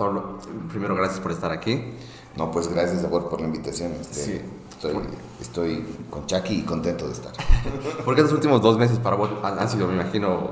[0.00, 0.38] Pablo,
[0.70, 1.94] primero gracias por estar aquí.
[2.36, 3.92] No, pues gracias, Sabor, por la invitación.
[4.00, 4.40] Este, Sí.
[4.70, 4.94] Estoy,
[5.42, 7.32] estoy con Chucky y contento de estar.
[8.04, 10.50] Porque estos últimos dos meses para vos han, sido, me imagino,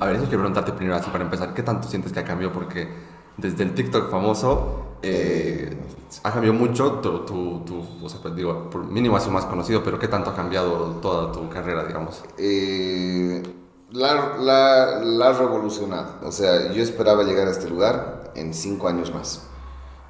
[0.00, 2.52] a ver, eso quiero preguntarte primero así para empezar, ¿qué tanto sientes que ha cambiado?
[2.52, 2.88] Porque
[3.36, 5.76] desde el TikTok famoso eh,
[6.24, 9.44] ha cambiado mucho, tu, tu, tu- o sea, pues digo, por mínimo ha sido más
[9.44, 12.20] conocido, pero ¿qué tanto ha cambiado toda tu carrera, digamos?
[12.38, 13.44] Eh,
[13.92, 16.14] la, la, la ha revolucionado.
[16.24, 19.42] O sea, yo esperaba llegar a este lugar en cinco años más.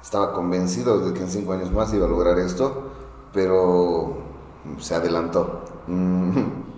[0.01, 2.91] Estaba convencido de que en cinco años más iba a lograr esto,
[3.33, 4.17] pero
[4.79, 5.63] se adelantó.
[5.87, 6.31] Mm,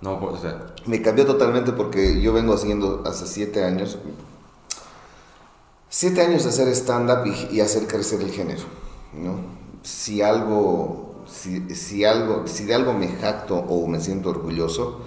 [0.00, 3.98] No, o sea, Me cambió totalmente porque yo vengo haciendo hace siete años,
[5.88, 8.62] siete años de hacer stand-up y, y hacer crecer el género,
[9.14, 9.36] ¿no?
[9.82, 15.00] Si algo, si, si algo, si de algo me jacto o me siento orgulloso,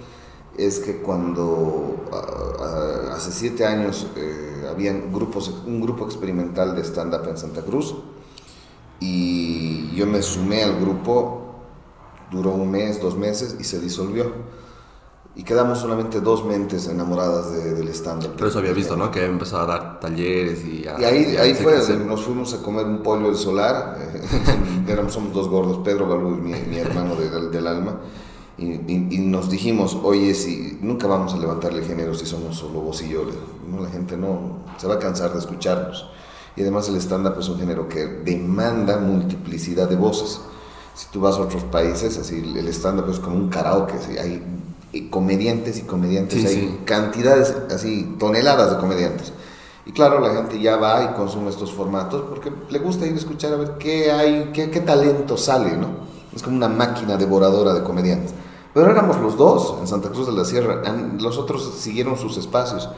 [0.58, 1.96] es que cuando
[3.12, 7.94] hace siete años eh, habían grupos, un grupo experimental de stand-up en Santa Cruz
[9.00, 11.54] y yo me sumé al grupo,
[12.30, 14.32] duró un mes, dos meses y se disolvió.
[15.34, 18.32] Y quedamos solamente dos mentes enamoradas de- del stand-up.
[18.36, 19.10] pero eso había visto, ¿no?
[19.10, 21.00] Que empezó a dar talleres y a...
[21.00, 22.00] Y ahí, y ahí fue, crecer.
[22.00, 23.96] nos fuimos a comer un pollo del solar,
[24.86, 27.98] éramos, somos dos gordos, Pedro Balú y mi, mi hermano de- del- del alma,
[28.58, 32.56] y, y- y nos dijimos, oye, si nunca vamos a levantarle el género si somos
[32.56, 33.22] solo vos y yo,
[33.68, 33.80] ¿no?
[33.82, 36.08] la gente no, se va a cansar de escucharnos.
[36.54, 40.40] Y además el stand-up es un género que demanda multiplicidad de voces.
[40.94, 44.42] Si tú vas a otros países, así el stand-up es como un karaoke, así, hay
[45.10, 46.78] comediantes y comediantes, Sí, hay sí.
[46.84, 49.32] cantidades, así, toneladas de comediantes.
[49.86, 53.16] Y claro, la gente ya va y consume estos formatos porque le gusta ir a
[53.16, 55.88] escuchar a ver qué hay, qué, qué talento sale, ¿no?
[56.36, 58.34] Es como una máquina devoradora de comediantes.
[58.74, 60.82] Pero éramos los dos en Santa Cruz de la Sierra.
[61.20, 62.88] Los otros siguieron sus espacios.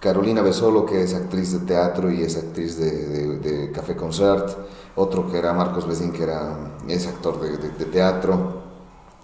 [0.00, 4.56] Carolina Besolo, que es actriz de teatro y es actriz de, de- Café Concert.
[4.96, 6.56] Otro que era Marcos Besín, que era,
[6.88, 8.62] es actor de, de- teatro.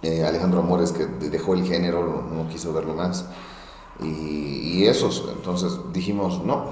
[0.01, 3.25] Eh, Alejandro Amores, que de- dejó el género, no, no quiso verlo más.
[4.01, 4.05] Y,
[4.81, 6.65] y esos, entonces dijimos, no,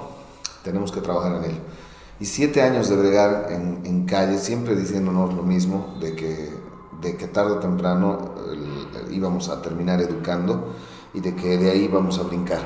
[0.62, 1.58] tenemos que trabajar en él.
[2.20, 6.50] Y siete años de bregar en, en calle, siempre diciéndonos lo mismo, de que,
[7.04, 8.34] de que tarde o temprano
[9.10, 10.74] íbamos a terminar educando
[11.12, 12.62] y de que de ahí íbamos a brincar.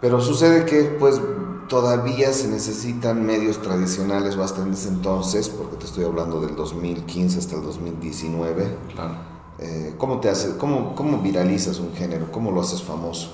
[0.00, 1.20] Pero sucede que pues
[1.68, 7.62] todavía se necesitan medios tradicionales bastantes entonces, porque te estoy hablando del 2015 hasta el
[7.62, 8.76] 2019.
[8.94, 9.14] Claro.
[9.58, 12.30] Eh, ¿cómo, te hace, cómo, ¿Cómo viralizas un género?
[12.30, 13.32] ¿Cómo lo haces famoso?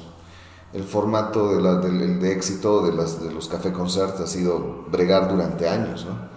[0.73, 4.85] El formato de, la- el de éxito de, las, de los café concerts ha sido
[4.91, 6.31] bregar durante años, ¿no?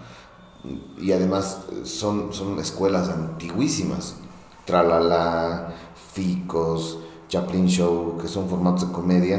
[0.98, 4.16] Y además eh, son, son escuelas antiguísimas.
[4.64, 5.74] Tralala,
[6.12, 9.36] Ficos, Chaplin Show, que son formatos de comedia.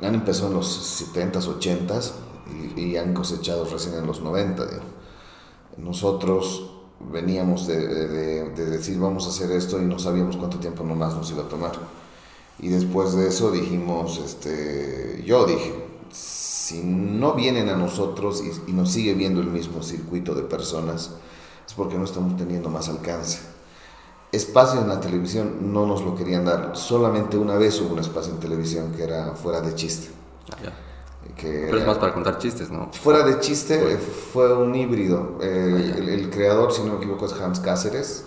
[0.00, 2.12] Han empezado en los 70s, 80s
[2.76, 4.64] y, y han cosechado recién en los 90.
[4.66, 4.86] digamos.
[5.76, 10.84] Nosotros veníamos de, de- de decir vamos a hacer esto y no sabíamos cuánto tiempo
[10.84, 11.72] nomás nos iba a tomar.
[12.58, 15.72] Y después de eso dijimos, este, yo dije,
[16.12, 21.10] si no vienen a nosotros y, y nos sigue viendo el mismo circuito de personas,
[21.66, 23.40] es porque no estamos teniendo más alcance.
[24.30, 26.72] Espacio en la televisión no nos lo querían dar.
[26.74, 30.08] Solamente una vez hubo un espacio en televisión que era fuera de chiste.
[30.50, 30.72] Ah.
[31.36, 32.90] Que Pero es más para contar chistes, ¿no?
[32.92, 33.92] Fuera de chiste, Fue.
[33.94, 35.38] eh, fue un híbrido.
[35.40, 38.24] Eh, Ah, el, el creador, si no me equivoco, es Hans Cáceres,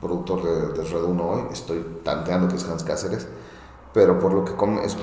[0.00, 1.42] productor de, de Red 1 hoy.
[1.52, 3.26] Estoy tanteando que es Hans Cáceres.
[3.94, 4.52] Pero por lo que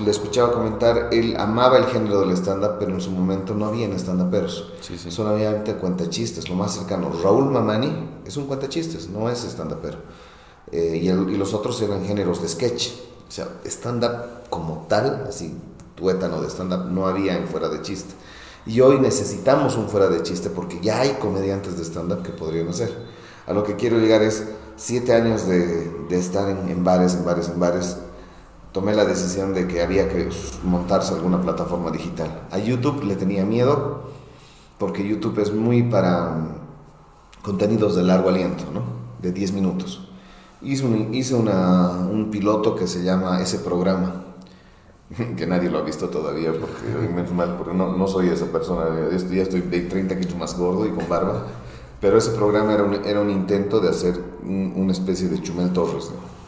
[0.04, 3.88] le escuchaba comentar, él amaba el género del stand-up, pero en su momento no había
[3.98, 4.74] stand-uperos.
[4.82, 5.10] Sí, sí.
[5.10, 7.10] Solamente cuentachistes, lo más cercano.
[7.24, 10.00] Raúl Mamani es un cuentachistes, no es stand-upero.
[10.74, 12.90] Eh, y, los otros eran géneros de sketch.
[13.30, 15.58] O sea, stand-up como tal, así,
[15.96, 18.14] tuétano de stand-up, no había en fuera de chiste.
[18.66, 22.68] Y hoy necesitamos un fuera de chiste porque ya hay comediantes de stand-up que podrían
[22.68, 22.94] hacer.
[23.48, 27.24] A lo que quiero llegar es siete años de, de estar en, en bares, en
[27.24, 27.96] bares, en bares.
[28.72, 30.30] Tomé la decisión de que había que
[30.64, 32.48] montarse alguna plataforma digital.
[32.52, 34.04] A YouTube le tenía miedo
[34.78, 38.82] porque YouTube es muy para mm, contenidos de largo aliento, ¿no?
[39.22, 40.08] De 10 minutos.
[40.62, 40.86] Hice,
[41.36, 44.24] un, piloto que se llama Ese Programa,
[45.38, 49.18] que nadie lo ha visto todavía, porque menos mal, porque no, soy esa persona, ya
[49.18, 51.46] estoy, ya estoy de 30 kilos más gordo y con barba,
[52.00, 56.41] pero ese programa era un, intento de hacer un- una especie de Chumel Torres, ¿no?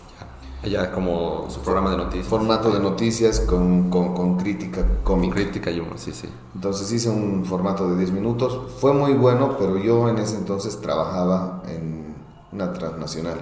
[0.63, 2.27] Allá como su programa de noticias.
[2.27, 5.36] formato de noticias con, con, con crítica cómica.
[5.36, 6.30] Crítica y humor, sí, sí.
[6.56, 8.71] Entonces hice un formato de 10 minutos.
[8.80, 12.15] Fue muy bueno, pero yo en ese entonces trabajaba en
[12.54, 13.42] una transnacional.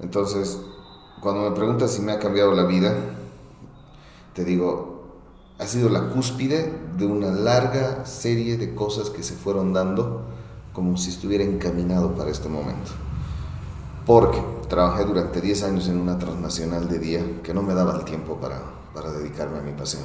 [0.00, 0.60] Entonces,
[1.20, 2.94] cuando me preguntas si me ha cambiado la vida,
[4.34, 4.98] te digo,
[5.58, 10.22] ha sido la cúspide de una larga serie de cosas que se fueron dando
[10.72, 12.90] como si estuviera encaminado para este momento.
[14.08, 18.06] Porque trabajé durante 10 años en una transnacional de día que no me daba el
[18.06, 18.58] tiempo para,
[18.94, 20.04] para dedicarme a mi pasión.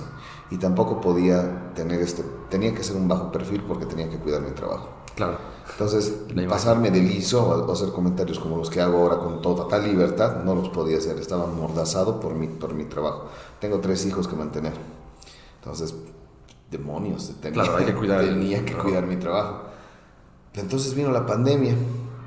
[0.51, 4.41] Y tampoco podía tener este, tenía que ser un bajo perfil porque tenía que cuidar
[4.41, 4.89] mi trabajo.
[5.15, 5.37] Claro.
[5.71, 6.15] Entonces,
[6.49, 10.53] pasarme de liso o hacer comentarios como los que hago ahora con total libertad, no
[10.53, 11.17] los podía hacer.
[11.17, 13.29] Estaba mordazado por mi, por mi trabajo.
[13.61, 14.73] Tengo tres hijos que mantener.
[15.59, 15.95] Entonces,
[16.69, 19.61] demonios, tenía, claro, hay que cuidar, tenía que cuidar mi trabajo.
[20.55, 21.75] Entonces vino la pandemia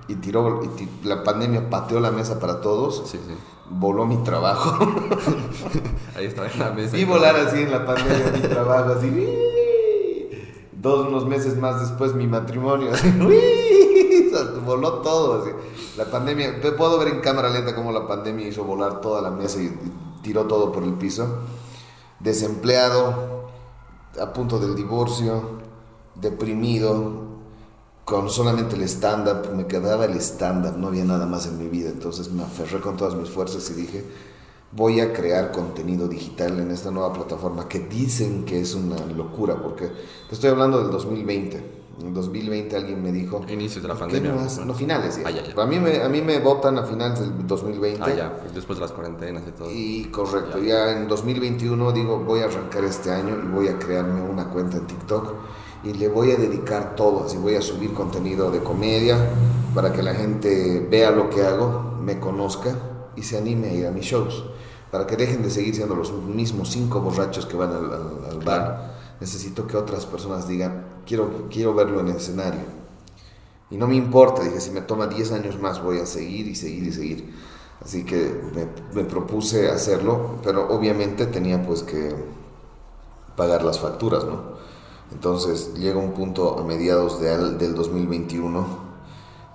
[0.08, 3.02] y tiró, y la pandemia pateó la mesa para todos.
[3.06, 3.34] Sí, sí.
[3.68, 4.78] Voló mi trabajo.
[6.16, 6.96] Ahí estaba en la mesa.
[6.96, 9.38] Y volar así en la pandemia mi trabajo, así.
[10.72, 13.10] Dos, unos meses más después mi matrimonio, así.
[14.64, 15.50] Voló todo, así.
[15.96, 19.60] La pandemia, puedo ver en cámara lenta cómo la pandemia hizo volar toda la mesa
[19.60, 19.76] y
[20.22, 21.38] tiró todo por el piso.
[22.20, 23.48] Desempleado,
[24.20, 25.42] a punto del divorcio,
[26.14, 27.35] deprimido,
[28.06, 31.90] con solamente el stand-up, me quedaba el stand-up, no había nada más en mi vida,
[31.90, 34.04] entonces me aferré con todas mis fuerzas y dije,
[34.70, 39.60] voy a crear contenido digital en esta nueva plataforma que dicen que es una locura,
[39.60, 39.90] porque
[40.30, 41.74] estoy hablando del 2020.
[42.00, 43.40] En 2020 alguien me dijo...
[43.48, 44.36] Inicios de la pandemia.
[44.64, 45.18] No, finales.
[45.24, 45.60] Ah, ya.
[45.60, 48.02] A, mí me, a mí me votan a finales del 2020.
[48.04, 49.68] Ah, ya, pues después de las cuarentenas y todo.
[49.72, 50.86] Y correcto, ya.
[50.86, 54.76] ya en 2021 digo, voy a arrancar este año y voy a crearme una cuenta
[54.76, 55.34] en TikTok
[55.86, 59.16] y le voy a dedicar todo, así voy a subir contenido de comedia
[59.72, 62.76] para que la gente vea lo que hago, me conozca
[63.14, 64.44] y se anime a ir a mis shows,
[64.90, 68.96] para que dejen de seguir siendo los mismos cinco borrachos que van al, bar.
[69.20, 72.62] Necesito que otras personas digan, quiero, quiero verlo en el escenario.
[73.70, 76.56] Y no me importa, dije, si me toma 10 años más voy a seguir y
[76.56, 77.34] seguir y seguir.
[77.84, 82.12] Así que me, me propuse hacerlo, pero obviamente tenía pues que
[83.36, 84.56] pagar las facturas, ¿no?
[85.12, 88.86] Entonces llega un punto a mediados de, del 2021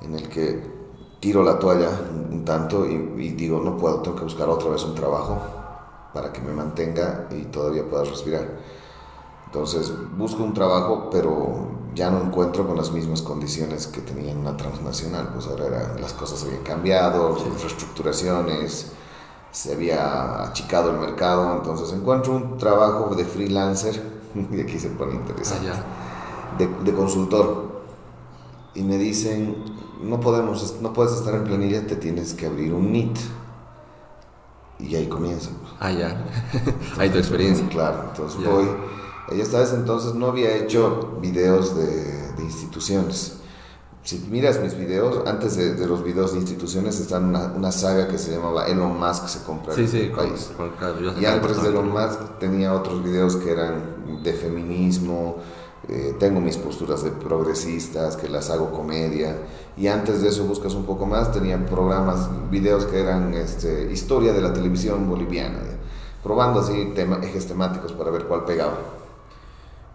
[0.01, 0.81] en el que
[1.19, 1.89] tiro la toalla
[2.31, 5.39] un tanto y, digo, no puedo, tengo que buscar otra vez un trabajo
[6.13, 8.50] para que me mantenga y todavía pueda respirar.
[9.45, 14.39] Entonces busco un trabajo, pero ya no encuentro con las mismas condiciones que tenía en
[14.39, 15.30] una transnacional.
[15.33, 18.94] Pues ahora las cosas habían cambiado, reestructuraciones,
[19.51, 21.54] se había achicado el mercado.
[21.57, 24.20] Entonces encuentro un trabajo de freelancer
[24.51, 27.81] y aquí se pone interesante, ah, de, consultor.
[28.74, 29.56] Y me dicen,
[30.01, 33.18] no podemos, no puedes estar en planilla, te tienes que abrir un NIT.
[34.80, 35.51] Y ahí comienza.
[35.80, 36.25] Ah, ya.
[36.98, 37.68] Ahí tu experiencia.
[37.69, 38.66] Claro, entonces voy.
[39.30, 43.41] Ella hasta ese entonces no había hecho videos de, de instituciones
[44.03, 48.18] si miras mis videos, antes de, los videos de instituciones está una, una, saga que
[48.18, 50.51] se llamaba Elon Musk se compra sí, el país.
[51.19, 55.38] y antes de Elon Musk tenía otros videos que eran de feminismo,
[55.88, 59.38] eh, tengo mis posturas de progresistas, que las hago comedia.
[59.77, 64.33] Y antes de eso buscas un poco más, tenía programas, videos que eran este, historia
[64.33, 65.59] de la televisión boliviana,
[66.24, 66.94] probando así
[67.24, 68.77] ejes temáticos para ver cuál pegaba.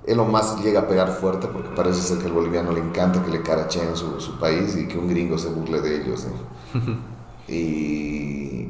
[0.06, 3.30] Elon Musk llega a pegar fuerte porque parece ser que al boliviano le encanta que
[3.30, 6.26] le caracheen su, su país y que un gringo se burle de ellos.
[7.48, 8.68] y,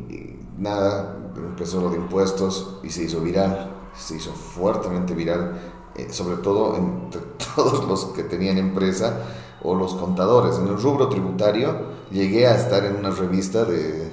[0.59, 5.53] nada, empezó lo de impuestos y se hizo viral, se hizo fuertemente viral,
[5.95, 7.21] eh, sobre todo entre
[7.55, 9.21] todos los que tenían empresa
[9.63, 10.59] o los contadores.
[10.59, 14.11] En el rubro tributario llegué a estar en una revista de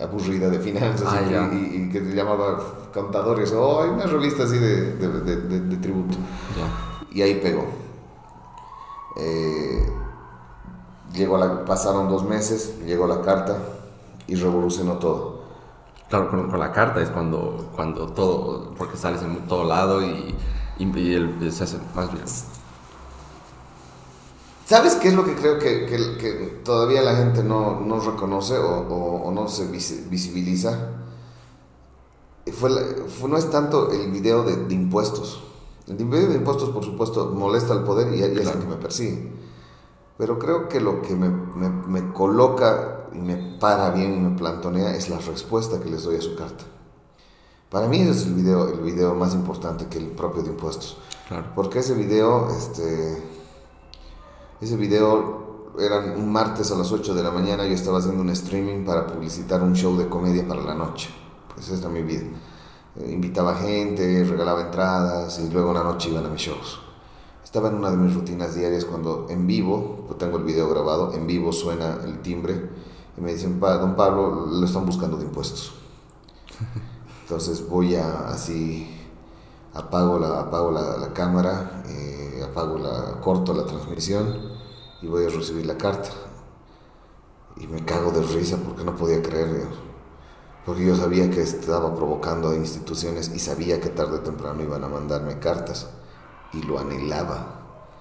[0.00, 2.60] aburrida de finanzas ah, y, que se llamaba
[2.92, 6.16] Contadores o una revista así de, de, tributo.
[7.10, 7.64] Y ahí pegó.
[9.16, 9.90] Eh,
[11.12, 13.58] llegó la, pasaron dos meses, llegó la carta
[14.26, 15.42] y revolucionó todo.
[16.08, 20.34] Claro, con, la carta es cuando, cuando todo, porque sales en todo lado y,
[20.78, 22.24] y, el, se hace más bien
[24.66, 28.80] ¿Sabes qué es lo que creo que, que, todavía la gente no, no reconoce o,
[28.80, 31.01] o, no se visibiliza?
[32.50, 32.70] Fue,
[33.06, 35.42] fue, no es tanto el video de, de, impuestos.
[35.86, 38.76] El video de impuestos, por supuesto, molesta al poder y, y es el que me
[38.76, 39.32] persigue.
[40.18, 44.36] Pero creo que lo que me, me, me, coloca y me para bien y me
[44.36, 46.64] plantonea es la respuesta que les doy a su carta.
[47.70, 50.98] Para mí ese es el video, el video más importante que el propio de impuestos.
[51.28, 51.46] Claro.
[51.54, 53.22] Porque ese video, este
[54.62, 58.30] ese video era un martes a las 8 de la mañana, yo estaba haciendo un
[58.30, 61.08] streaming para publicitar un show de comedia para la noche.
[61.54, 62.24] Pues esa era mi vida.
[62.96, 66.80] Eh, invitaba gente, regalaba entradas y luego en la noche iban a mis shows.
[67.42, 71.12] Estaba en una de mis rutinas diarias cuando en vivo, pues tengo el video grabado,
[71.12, 72.70] en vivo suena el timbre
[73.16, 75.74] y me dicen, don Pablo, lo están buscando de impuestos.
[77.22, 78.88] Entonces voy a así
[79.74, 84.52] apago la, apago la, la cámara, eh, apago la, corto la transmisión
[85.00, 86.10] y voy a recibir la carta.
[87.56, 89.91] Y me cago de risa porque no podía creer, Dios.
[90.64, 94.84] Porque yo sabía que estaba provocando a instituciones y sabía que tarde o temprano iban
[94.84, 95.88] a mandarme cartas.
[96.52, 97.58] Y lo anhelaba.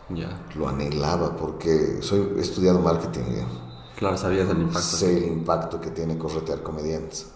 [0.10, 0.46] Ya.
[0.56, 3.22] Lo anhelaba porque soy, he estudiado marketing.
[3.96, 4.82] Claro, sabías el impacto.
[4.82, 7.28] Sé el impacto que tiene corretear comediantes.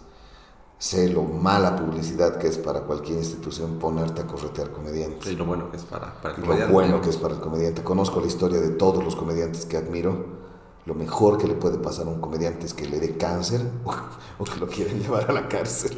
[0.77, 5.32] Sé lo mala publicidad que es para cualquier institución ponerte a corretear comediantes.
[5.32, 6.74] Y lo bueno que es para, para el Lo comediante.
[6.74, 7.84] bueno que es para el comediante.
[7.84, 10.44] Conozco la historia de todos los comediantes que admiro.
[10.85, 13.93] Lo mejor que le puede pasar a un comediante es que le dé cáncer o,
[14.37, 15.97] o que lo quieran llevar a la cárcel.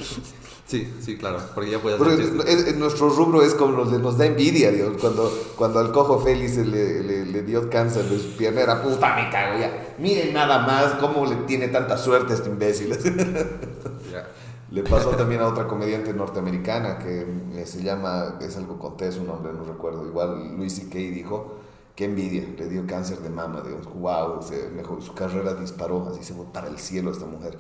[0.68, 4.70] Sí, sí, claro, porque ya Porque hacer nuestro rubro es como nos, nos da envidia,
[4.70, 4.98] Dios.
[5.00, 9.16] Cuando, cuando al cojo Félix le, le, le dio cáncer de su pierna, era puta,
[9.16, 9.96] me cago ya.
[9.98, 12.98] Miren nada más cómo le tiene tanta suerte a este imbécil.
[14.12, 14.26] Ya.
[14.72, 17.26] Le pasó también a otra comediante norteamericana que
[17.56, 20.06] eh, se llama, es algo conté su nombre, no recuerdo.
[20.06, 20.98] Igual Luis C.K.
[20.98, 21.58] dijo,
[21.98, 26.24] qué envidia, le dio cáncer de mama, Dios, wow, se mejor, su carrera disparó, así
[26.24, 27.58] se fue para el cielo esta mujer.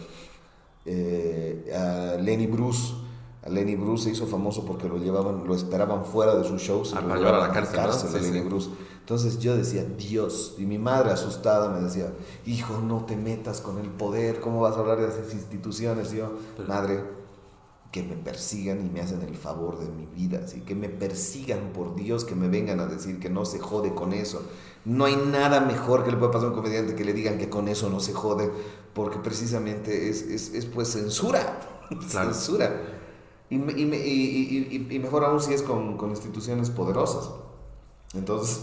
[0.85, 2.93] Eh, a Lenny Bruce,
[3.43, 6.93] a Lenny Bruce se hizo famoso porque lo llevaban, lo esperaban fuera de sus shows.
[6.95, 8.45] Ah, para llevar a la cárcel, Sí, Lenny sí.
[8.47, 8.69] Bruce.
[8.99, 12.13] Entonces yo decía, Dios, y mi madre asustada me decía,
[12.45, 16.13] hijo, no te metas con el poder, ¿cómo vas a hablar de esas instituciones?
[16.13, 17.03] Y yo, Pero- madre,
[17.91, 21.71] que me persigan y me hacen el favor de mi vida, así que me persigan
[21.73, 24.41] por Dios, que me vengan a decir que no se jode con eso.
[24.85, 27.49] No hay nada mejor que le pueda pasar a un comediante que le digan que
[27.49, 28.51] con eso no se jode,
[28.93, 31.59] porque precisamente es, es, es, pues censura,
[32.11, 32.33] Claro.
[32.33, 32.81] censura.
[33.49, 37.29] Y, y- y- y mejor aún si es con, con instituciones poderosas.
[38.13, 38.61] Entonces,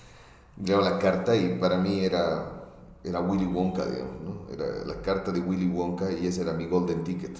[0.64, 2.70] leo la carta y para mí era,
[3.04, 4.46] era Willy Wonka, digamos, ¿no?
[4.52, 7.36] Era la carta de Willy Wonka y ese era mi golden ticket.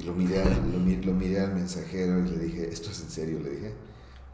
[0.00, 3.00] Y lo miré, al- lo, mi- lo miré al mensajero y le dije, ¿esto es
[3.02, 3.40] en serio?
[3.40, 3.74] Le dije,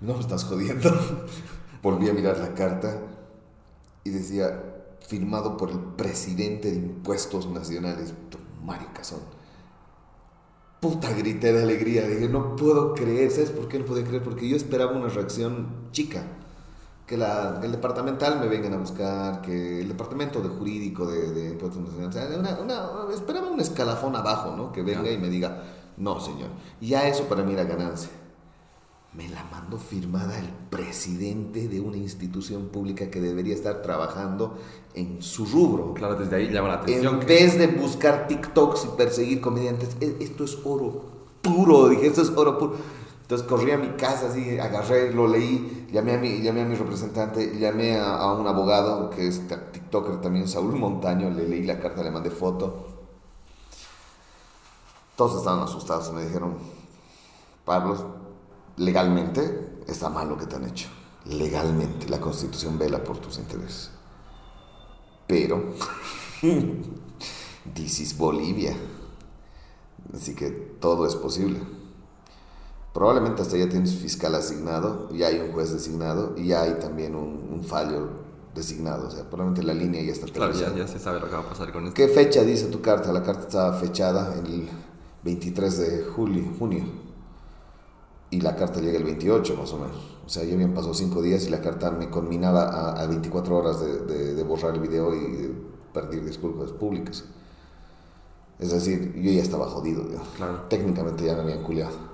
[0.01, 0.91] no me estás jodiendo.
[1.83, 3.01] Volví a mirar la carta
[4.05, 4.63] y decía,
[5.07, 8.15] firmado por el presidente de Impuestos Nacionales,
[8.65, 9.21] Mario Cazón.
[10.81, 12.07] Puta, grité de alegría.
[12.07, 13.31] Dije, no puedo creer.
[13.31, 14.23] ¿Sabes por qué no podía creer?
[14.23, 16.25] Porque yo esperaba una reacción chica.
[17.07, 21.31] Que, la, que el departamental me vengan a buscar, que el departamento de jurídico de,
[21.33, 22.17] de Impuestos Nacionales.
[22.17, 24.73] o sea, una- una- esperaba un escalafón abajo, ¿no?
[24.73, 25.63] Que venga y me diga,
[25.97, 26.49] no, señor.
[26.81, 28.11] Ya eso para mí era ganancia.
[29.13, 34.59] Me la mandó firmada el presidente de una institución pública que debería estar trabajando
[34.95, 35.95] en su rubro.
[35.95, 37.21] Claro, desde ahí llama la atención.
[37.21, 41.05] En vez de buscar TikToks y perseguir comediantes, "E- esto es oro
[41.41, 42.75] puro, dije, esto es oro puro.
[43.27, 46.77] Entonces corrí a mi casa, así, agarré, lo leí, llamé a mi, llamé a mi
[46.77, 52.05] representante, llamé a, un abogado que es TikToker también, Saúl Montaño, le leí la carta,
[52.05, 52.87] le mandé foto.
[55.17, 56.57] Todos estaban asustados, me dijeron,
[57.65, 57.97] Pablo,
[58.77, 60.89] legalmente está mal lo que te han hecho.
[61.25, 63.91] Legalmente, la constitución vela por tus intereses.
[65.27, 65.75] Pero
[67.75, 68.77] This is Bolivia.
[70.15, 71.61] Así que todo es posible.
[72.97, 77.15] Probablemente hasta ya tienes fiscal asignado, ya hay un juez designado y ya hay también
[77.15, 78.09] un, un fallo
[78.55, 79.09] designado.
[79.09, 81.41] O sea, probablemente la línea ya está Claro, ya, ya se sabe lo que va
[81.43, 81.95] a pasar con esto.
[81.95, 83.13] ¿Qué fecha dice tu carta?
[83.13, 84.67] La carta estaba fechada el
[85.25, 86.85] 23 de julio, junio.
[88.31, 90.17] Y la carta llega el 28 más o menos.
[90.25, 93.57] O sea, ya habían pasado 5 días y la carta me conminaba a, a 24
[93.59, 95.55] horas de, de- de borrar el video y de
[95.93, 97.25] pedir disculpas públicas.
[98.59, 100.03] Es decir, yo ya estaba jodido.
[100.37, 100.63] Claro.
[100.71, 102.06] Técnicamente ya me habían culiado.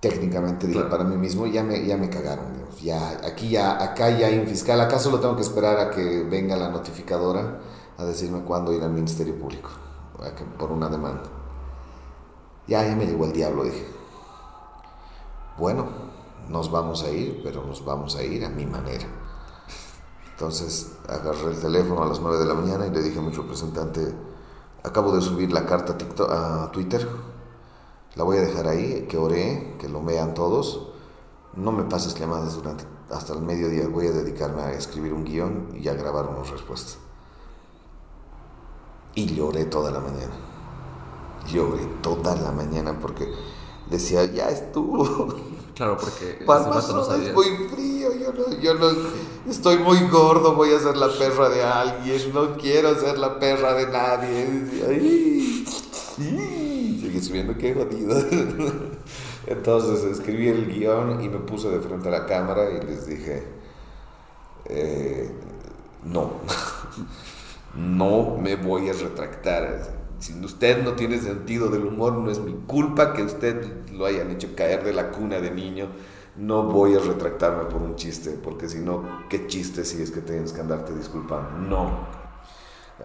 [0.00, 0.90] Técnicamente dije Claro.
[0.90, 2.52] para mí mismo, ya me, ya me cagaron.
[2.54, 2.80] Dios.
[2.82, 4.80] Ya, aquí ya, acá ya hay un fiscal.
[4.80, 7.60] Acá solo tengo que esperar a que venga la notificadora
[7.96, 9.70] a decirme cuándo ir al Ministerio Público
[10.36, 11.22] que- por una demanda.
[12.66, 13.86] Ya, ya me llegó el diablo, dije.
[15.58, 15.86] Bueno,
[16.48, 19.06] nos vamos a ir, pero nos vamos a ir a mi manera.
[20.32, 23.30] Entonces agarré el teléfono a las 9 de la mañana y le dije a mi
[23.32, 24.14] representante,
[24.84, 27.08] acabo de subir la carta a, TikTok- a Twitter,
[28.16, 30.88] la voy a dejar ahí, que oré, que lo vean todos.
[31.54, 35.68] No me pases llamadas durante hasta el mediodía, voy a dedicarme a escribir un guion
[35.80, 36.98] y a grabar unas respuestas.
[39.14, 40.34] Y lloré toda la mañana.
[41.46, 43.32] Lloré toda la mañana porque
[43.90, 45.34] decía, ya estuvo.
[45.76, 48.86] Claro, porque no es muy frío, yo no, yo no,
[49.46, 53.74] estoy muy gordo, voy a ser la perra de alguien, no quiero ser la perra
[53.74, 54.46] de nadie.
[54.46, 55.66] Decía, "Ay,
[56.18, 56.55] ay".
[57.26, 58.16] Escribiendo, qué jodido.
[59.48, 63.42] Entonces escribí el guion y me puse de frente a la cámara y les dije,
[64.66, 65.28] eh,
[66.04, 66.34] no,
[67.74, 69.82] no me voy a retractar.
[70.20, 74.30] si usted no tiene sentido del humor, no es mi culpa que usted lo hayan
[74.30, 75.88] hecho caer de la cuna de niño.
[76.36, 80.20] No voy a retractarme por un chiste, porque si no, ¿qué chiste si es que
[80.20, 81.58] tienes que andarte disculpando?
[81.58, 82.06] No.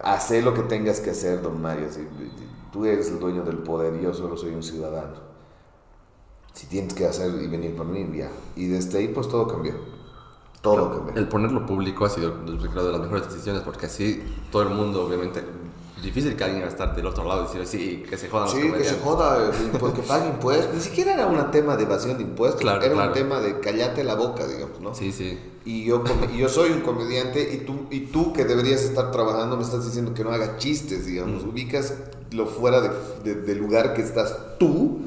[0.04, 1.88] Haz lo que tengas que hacer, don Mario.
[2.72, 5.32] Tú eres el dueño del poder y yo solo soy un ciudadano.
[6.54, 8.30] Si tienes que hacer y venir por mí, ya.
[8.56, 9.74] Y desde ahí, pues todo cambió.
[10.60, 11.14] Todo cambió.
[11.16, 15.06] El ponerlo público ha sido, creo, de las mejores decisiones, porque así todo el mundo,
[15.06, 15.42] obviamente,
[16.02, 18.48] difícil que alguien va a estar del otro lado y decir, sí, que se jodan
[18.48, 19.50] Sí, que se joda,
[19.80, 20.74] porque pague impuestos.
[20.74, 24.14] Ni siquiera era un tema de evasión de impuestos, era un tema de callate la
[24.14, 24.94] boca, digamos, ¿no?
[24.94, 25.38] Sí, sí.
[25.64, 26.02] Y yo,
[26.36, 30.12] yo soy un comediante y tú, y tú que deberías estar trabajando me estás diciendo
[30.12, 31.48] que no haga chistes, digamos, mm.
[31.50, 31.94] ubicas
[32.32, 35.00] lo fuera de, de, lugar que estás tú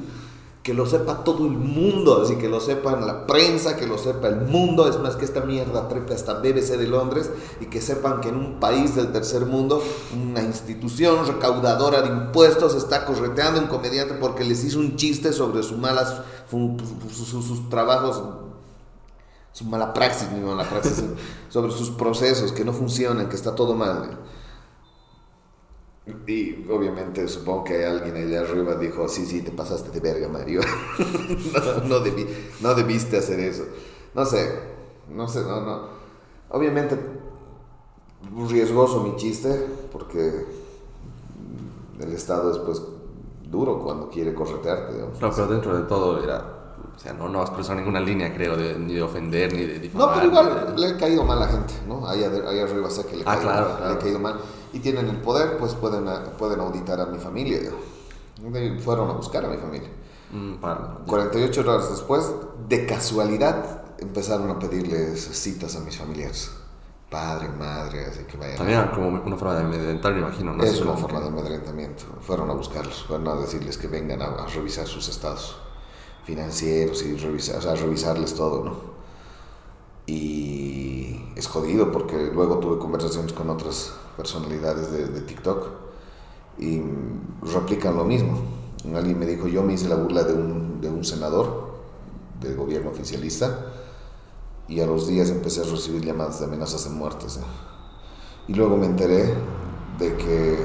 [0.66, 4.26] que lo sepa todo el mundo, así que lo sepan la prensa, que lo sepa
[4.26, 7.30] el mundo, es más que esta mierda trepe hasta BBC de Londres
[7.60, 9.80] y que sepan que en un país del tercer mundo
[10.12, 15.32] una institución recaudadora de impuestos está correteando a un comediante porque les hizo un chiste
[15.32, 18.20] sobre sus malas sus, trabajos
[19.52, 21.04] su mala praxis, mala praxis,
[21.48, 24.18] sobre sus procesos que no funcionan, que está todo mal.
[26.06, 30.60] Y obviamente supongo que alguien allá arriba dijo, sí, sí, te pasaste de verga, Mario.
[31.88, 32.00] no,
[32.60, 33.64] no, debiste hacer eso.
[34.14, 34.48] No sé,
[35.10, 35.88] no sé, no, no.
[36.50, 36.96] Obviamente,
[38.48, 40.46] riesgoso mi chiste, porque
[41.98, 42.82] el Estado es pues
[43.50, 44.94] duro cuando quiere corretearte.
[44.94, 45.20] Digamos.
[45.20, 46.56] No, pero dentro de todo era
[46.96, 49.78] o sea, no, no has cruzado ninguna línea, creo, de, ni de ofender, ni de
[49.78, 50.08] difamar.
[50.08, 52.08] No, pero igual le ha caído mal a la gente, ¿no?
[52.08, 54.36] Ahí, ahí arriba sé que le, ah, claro, le ha caído mal.
[54.76, 56.04] Y tienen el poder, pues pueden,
[56.36, 57.58] pueden auditar a mi familia.
[58.84, 59.88] Fueron a buscar a mi familia.
[61.06, 62.30] 48 mm, horas después,
[62.68, 66.50] de casualidad, empezaron a pedirles citas a mis familiares.
[67.08, 68.58] Padre, madre, así que vayan.
[68.58, 70.52] También como una forma de amedrentar, me imagino.
[70.52, 70.62] ¿no?
[70.62, 72.04] Es una forma de amedrentamiento.
[72.20, 75.56] Fueron a buscarlos, fueron a decirles que vengan a revisar sus estados
[76.24, 78.76] financieros y revisar, o sea, revisarles todo, ¿no?
[80.06, 85.86] Y es jodido porque luego tuve conversaciones con otras personalidades de, de TikTok
[86.58, 86.82] y
[87.42, 88.38] replican lo mismo.
[88.94, 91.76] Alguien me dijo, yo me hice la burla de un, de un senador
[92.40, 93.72] del gobierno oficialista
[94.68, 97.36] y a los días empecé a recibir llamadas de amenazas de muertes.
[97.36, 97.40] ¿eh?
[98.48, 99.34] Y luego me enteré
[99.98, 100.56] de que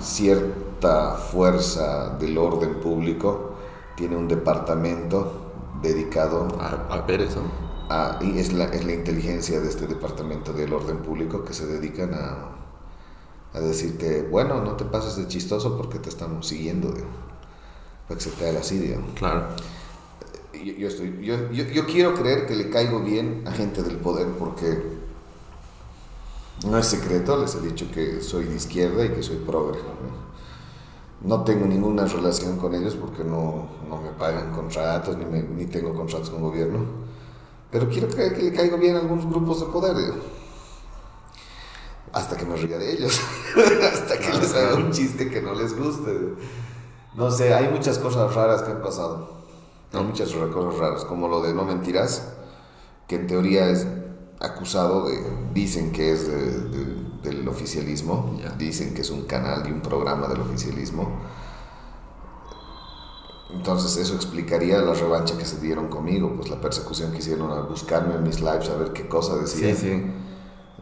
[0.00, 3.52] cierta fuerza del orden público
[3.96, 5.32] tiene un departamento
[5.82, 7.42] dedicado a, ver eso.
[8.20, 12.14] y es la, es la inteligencia de este departamento del orden público que se dedican
[12.14, 12.58] a,
[13.52, 16.92] a decirte, bueno, no te pases de chistoso porque te estamos siguiendo,
[18.06, 19.48] para que se te haga así, Claro.
[20.52, 23.96] Yo, yo, estoy, yo, yo, yo, quiero creer que le caigo bien a gente del
[23.96, 24.82] poder porque
[26.66, 29.78] no es secreto, les he dicho que soy de izquierda y que soy progre.
[31.20, 35.94] No tengo ninguna relación con ellos porque no, no me pagan contratos ni, ni tengo
[35.94, 36.80] contratos con gobierno.
[37.70, 40.14] Pero quiero creer que le caigo bien a algunos grupos de poder.
[42.12, 43.20] Hasta que me ría de ellos.
[43.92, 46.34] Hasta que les haga un chiste que no les guste.
[47.14, 49.38] No sé, hay muchas cosas raras que han pasado.
[49.92, 52.28] Hay muchas cosas raras, como lo de No Mentirás,
[53.06, 53.86] que en teoría es
[54.40, 55.18] acusado de.
[55.52, 60.40] Dicen que es de del oficialismo, dicen que es un canal y un programa del
[60.40, 61.20] oficialismo.
[63.50, 67.62] Entonces eso explicaría la revancha que se dieron conmigo, pues la persecución que hicieron a
[67.62, 69.74] buscarme en mis lives a ver qué cosa decía.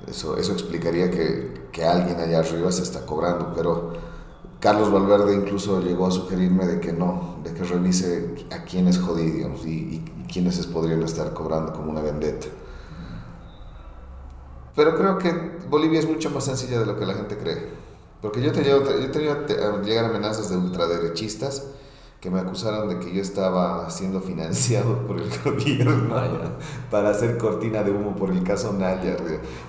[0.06, 3.92] Eso, eso explicaría que, que, alguien allá arriba se está cobrando, pero
[4.60, 9.44] Carlos Valverde incluso llegó a sugerirme de que no, de que revise a quiénes jodí,
[9.64, 12.46] y, y quiénes podrían estar cobrando como una vendetta.
[14.76, 15.32] Pero creo que
[15.68, 17.86] Bolivia es mucho más sencilla de lo que la gente cree.
[18.20, 19.46] Porque yo tenía, yo tenía
[19.82, 21.64] llegar amenazas de ultraderechistas
[22.26, 26.10] que me acusaron de que yo estaba siendo financiado por el gobierno
[26.90, 29.18] para hacer cortina de humo por el caso Nayar.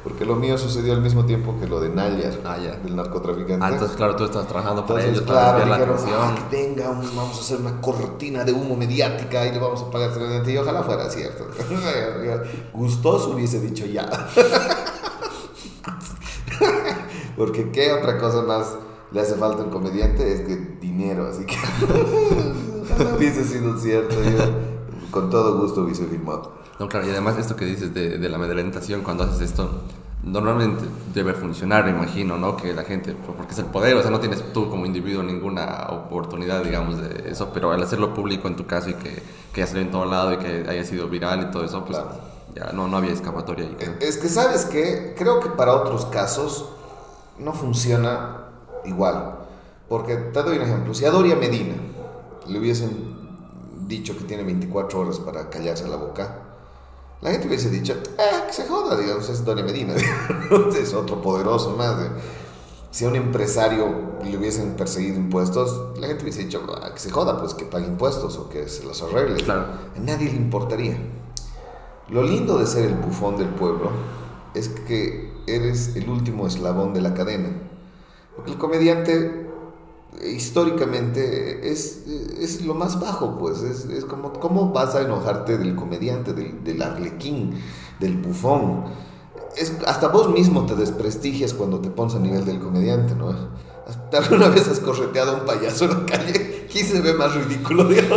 [0.03, 3.63] Porque lo mío sucedió al mismo tiempo que lo de Nayar, ah, del narcotraficante.
[3.63, 6.87] Ah, entonces, claro, tú estás trabajando para ellos, claro, para dijeron, la ah, que venga,
[6.89, 10.09] vamos a hacer una cortina de humo mediática y le vamos a pagar
[10.47, 11.45] y ojalá fuera cierto.
[12.73, 14.09] Gustoso hubiese dicho ya.
[17.37, 18.73] Porque qué otra cosa más
[19.11, 21.55] le hace falta un comediante es que dinero, así que
[23.03, 24.37] no hubiese sido cierto, yo
[25.11, 26.57] con todo gusto hubiese firmado.
[26.79, 29.81] No, claro, y además esto que dices de, de la amedrentación, cuando haces esto,
[30.23, 32.57] normalmente debe funcionar, me imagino, ¿no?
[32.57, 35.87] Que la gente, porque es el poder, o sea, no tienes tú como individuo ninguna
[35.89, 39.67] oportunidad, digamos, de eso, pero al hacerlo público en tu caso y que, que haya
[39.67, 41.97] salido en todo lado y que haya sido viral y todo eso, pues
[42.55, 43.77] ya no, no había escapatoria ahí.
[44.01, 45.15] Es que, ¿sabes qué?
[45.17, 46.69] Creo que para otros casos
[47.39, 48.46] no funciona
[48.87, 49.39] igual.
[49.87, 50.93] Porque te doy un ejemplo.
[50.93, 51.75] Si a Doria Medina
[52.47, 53.15] le hubiesen
[53.87, 56.43] dicho que tiene 24 horas para callarse la boca,
[57.21, 59.95] la gente hubiese dicho, ah, que se joda, digamos, es Doria Medina,
[60.79, 61.95] es otro poderoso más.
[62.91, 67.09] Si a un empresario le hubiesen perseguido impuestos, la gente hubiese dicho, ah, que se
[67.09, 69.41] joda, pues que pague impuestos o que se los arregle.
[69.43, 69.65] Claro.
[69.95, 70.97] A nadie le importaría.
[72.09, 73.91] Lo lindo de ser el bufón del pueblo
[74.53, 77.49] es que eres el último eslabón de la cadena.
[78.37, 79.47] Porque el comediante
[80.23, 82.05] históricamente es,
[82.39, 83.61] es lo más bajo, pues.
[83.61, 87.59] Es, como, ¿cómo vas a enojarte del comediante, del, arlequín,
[87.99, 88.85] del bufón?
[89.55, 93.35] Es, hasta vos mismo te desprestigias cuando te pones a nivel del comediante, ¿no?
[94.11, 97.85] Alguna vez has correteado a un payaso en la calle, ¿quién se ve más ridículo,
[97.85, 98.05] Dios?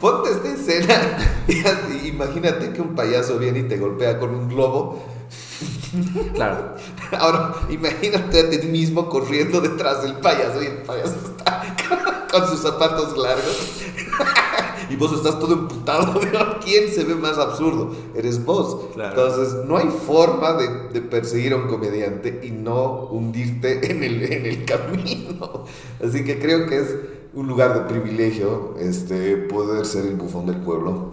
[0.00, 5.13] Ponte esta escena y imagínate que un payaso viene y te golpea con un globo.
[6.34, 6.74] Claro.
[7.18, 12.60] Ahora, imagínate a ti mismo corriendo detrás del payaso y el payaso está con sus
[12.60, 13.82] zapatos largos.
[14.90, 16.20] y vos estás todo emputado.
[16.64, 17.94] ¿Quién se ve más absurdo?
[18.14, 18.92] Eres vos.
[18.94, 19.10] Claro.
[19.10, 24.22] Entonces, no hay forma de, de, perseguir a un comediante y no hundirte en el,
[24.32, 25.64] en el camino.
[26.04, 26.94] Así que creo que es
[27.34, 31.12] un lugar de privilegio este, poder ser el bufón del pueblo,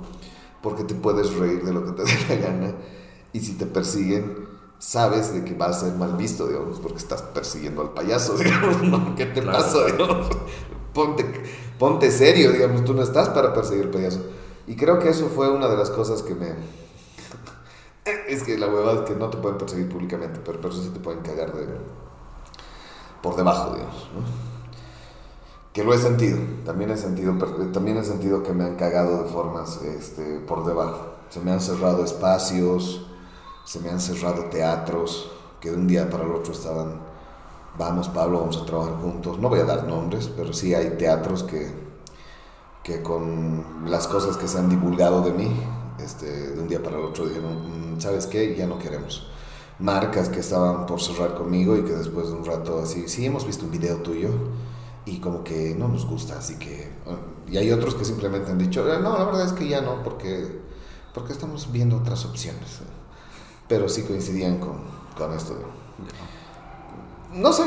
[0.62, 2.74] porque te puedes reír de lo que te dé la gana.
[3.34, 4.51] Y si te persiguen,
[4.82, 8.82] sabes de que vas a ser mal visto, digamos, porque estás persiguiendo al payaso, digamos,
[8.84, 9.16] ¿no?
[9.16, 10.28] ¿Qué te Claro, pasa, digamos?
[10.94, 11.24] Ponte,
[11.80, 14.26] ponte serio, digamos, tú no estás para perseguir al payaso.
[14.68, 16.56] Y creo que eso fue una de las cosas que me...
[18.28, 21.00] Es que la huevada es que no te pueden perseguir públicamente, pero, pero sí te
[21.00, 21.68] pueden cagar de...
[23.22, 24.52] por debajo, digamos, ¿no?
[25.74, 27.34] Que lo he sentido, también he sentido,
[27.72, 31.14] también he sentido que me han cagado de formas este, por debajo.
[31.30, 33.08] Se me han cerrado espacios,
[33.72, 35.32] se me han cerrado teatros,
[35.62, 37.00] que de un día para el otro estaban,
[37.78, 39.40] vamos Pablo, vamos a trabajar juntos.
[39.40, 41.72] No voy a dar nombres, pero sí hay teatros que,
[42.84, 45.50] que con las cosas que se han divulgado de mí,
[46.04, 48.58] este, de un día para el otro dijeron, "Mm, ¿sabes qué?
[48.58, 49.32] Ya no queremos.
[49.80, 53.48] Marcas que estaban por cerrar conmigo y que después de un rato así, sí, hemos
[53.48, 54.32] visto un video tuyo
[55.06, 56.92] y como que no nos gusta, así que...
[57.48, 60.04] Y hay otros que simplemente han dicho, "Eh, no, la verdad es que ya no,
[60.04, 60.60] porque,
[61.14, 62.82] porque estamos viendo otras opciones.
[63.72, 64.74] Pero sí coincidían con,
[65.18, 65.58] con esto.
[67.34, 67.64] No sé.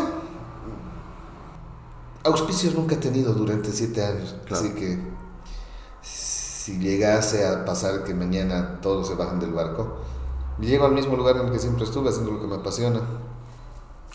[2.25, 4.63] Auspicios nunca he tenido durante siete años, Claro.
[4.65, 4.99] así que
[6.03, 9.97] si llegase a pasar que mañana todos se bajan del barco,
[10.61, 13.01] llego al mismo lugar en el que siempre estuve haciendo lo que me apasiona.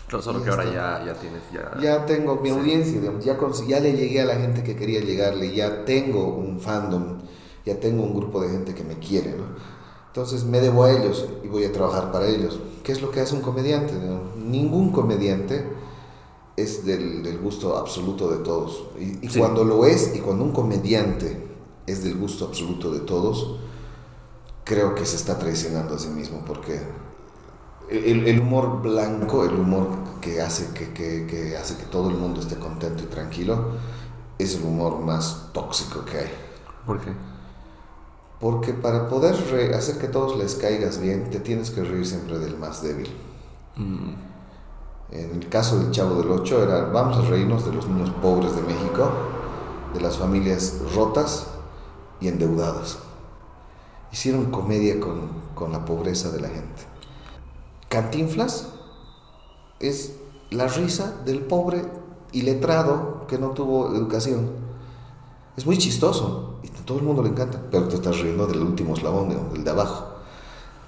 [0.06, 1.80] Claro, solo que ahora ya, ya tienes, ya...
[1.80, 2.54] Ya tengo mi Sí.
[2.56, 6.60] audiencia, digamos, ya, ya le llegué a la gente que quería llegarle, ya tengo un
[6.60, 7.18] fandom,
[7.66, 9.44] ya tengo un grupo de gente que me quiere, ¿no?
[10.10, 12.58] Entonces me debo a ellos y voy a trabajar para ellos.
[12.82, 13.94] ¿Qué es lo que hace un comediante?
[14.36, 15.64] Ningún comediante
[16.56, 18.84] es del, del gusto absoluto de todos.
[18.98, 19.38] Y, y Sí.
[19.38, 21.46] cuando lo es, y cuando un comediante
[21.86, 23.58] es del gusto absoluto de todos,
[24.64, 26.80] creo que se está traicionando a sí mismo porque
[27.88, 29.88] el, el humor blanco, el humor
[30.20, 33.72] que hace que, que- que hace que todo el mundo esté contento y tranquilo,
[34.38, 36.30] es el humor más tóxico que hay.
[36.86, 37.10] ¿Por qué?
[38.40, 42.38] Porque para poder re- hacer que todos les caigas bien, te tienes que reír siempre
[42.38, 43.08] del más débil.
[43.76, 44.14] Mm,
[45.12, 48.54] En el caso del Chavo del Ocho era, vamos a reírnos de los niños pobres
[48.54, 49.10] de México,
[49.92, 51.48] de las familias rotas
[52.20, 52.98] y endeudadas.
[54.12, 56.82] Hicieron comedia con, con la pobreza de la gente.
[57.88, 58.68] Cantinflas
[59.80, 60.12] es
[60.50, 61.84] la risa del pobre
[62.32, 64.48] iletrado que no tuvo educación.
[65.56, 68.94] Es muy chistoso y todo el mundo le encanta, pero te estás riendo del último
[68.94, 70.06] eslabón, de- del de abajo.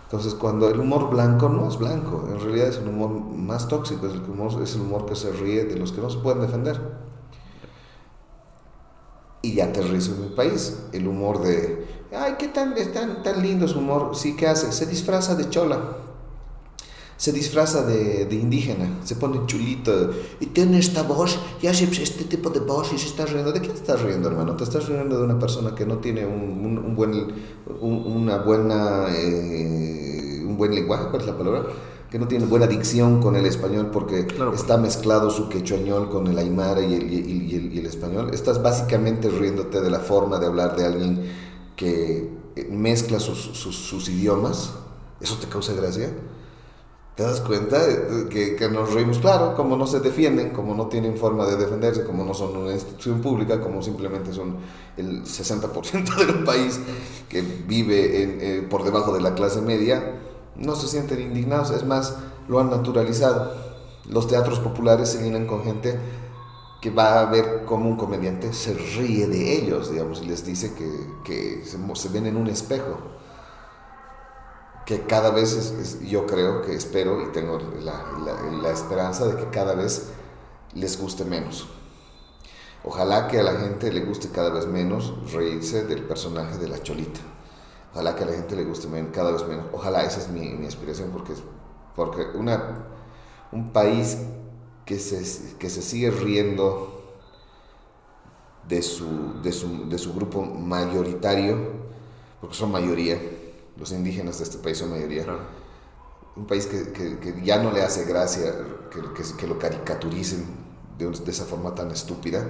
[0.04, 4.06] Entonces, cuando el humor blanco no es blanco, en realidad es un humor más tóxico,
[4.08, 6.40] es el humor, es el humor que se ríe de los que no se pueden
[6.40, 6.80] defender.
[9.42, 11.86] Y ya aterrizo en mi país, el humor de,
[12.16, 14.70] ay, qué tan, es tan, tan lindo su humor, sí, ¿qué hace?
[14.72, 15.80] Se disfraza de chola,
[17.22, 22.24] se disfraza de, de indígena, se pone chulito y tiene esta voz y hace este
[22.24, 23.52] tipo de voz y se está riendo.
[23.52, 24.56] ¿De qué te estás riendo, hermano?
[24.56, 27.12] Te estás riendo de una persona que no tiene un, un- un buen,
[27.80, 31.62] un- una buena, eh, un buen lenguaje, ¿cuál es la palabra?
[32.10, 34.52] Que no tiene buena dicción con el español porque Claro.
[34.52, 37.86] está mezclado su quechuañol con el aymara y el, y, el, y el- y el
[37.86, 38.30] español.
[38.34, 41.20] Estás básicamente riéndote de la forma de hablar de alguien
[41.76, 44.72] que eh, mezcla sus, sus, sus idiomas.
[45.20, 46.10] ¿Eso te causa gracia?
[47.16, 47.78] ¿Te das cuenta
[48.30, 49.18] que nos reímos?
[49.18, 52.72] Claro, como no se defienden, como no tienen forma de defenderse, como no son una
[52.72, 54.56] institución pública, como simplemente son
[54.96, 56.80] el 60% del país
[57.28, 60.20] que vive en, eh, por debajo de la clase media,
[60.56, 62.16] no se sienten indignados, es más,
[62.48, 63.72] lo han naturalizado.
[64.08, 65.96] los teatros populares se llenan con gente
[66.80, 70.72] que va a ver cómo un comediante se ríe de ellos, digamos, y les dice
[70.74, 72.98] que, se, ven en un espejo.
[74.86, 80.08] Que cada vez, yo creo, que espero y tengo la, esperanza de que cada vez
[80.74, 81.68] les guste menos.
[82.84, 86.82] Ojalá que a la gente le guste cada vez menos reírse del personaje de la
[86.82, 87.20] cholita.
[87.92, 89.66] Ojalá que a la gente le guste cada vez menos.
[89.72, 91.34] Ojalá, esa es mi, mi aspiración, porque,
[91.94, 92.86] porque una,
[93.52, 94.18] un país
[94.84, 97.02] que se, que se sigue riendo
[98.66, 101.56] de su, de su, de su grupo mayoritario,
[102.40, 103.20] porque son mayoría,
[103.76, 105.26] los indígenas de este país son mayoría.
[106.36, 108.54] Un país que, que, ya no le hace gracia
[108.90, 110.46] que, que lo caricaturicen
[110.98, 112.46] de, de, esa forma tan estúpida.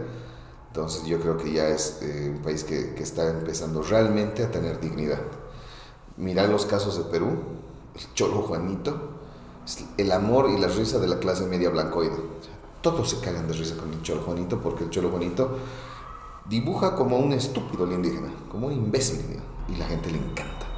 [0.68, 4.80] Entonces yo creo que ya es eh, un país que, está empezando realmente a tener
[4.80, 5.20] dignidad.
[6.16, 7.28] Mira los casos de Perú,
[7.94, 9.10] el Cholo Juanito,
[9.98, 12.16] el amor y la risa de la clase media blancoide.
[12.80, 15.58] Todos se cagan de risa con el Cholo Juanito porque el Cholo Juanito
[16.48, 19.20] dibuja como un estúpido el indígena, como un imbécil,
[19.68, 20.71] y la gente le encanta.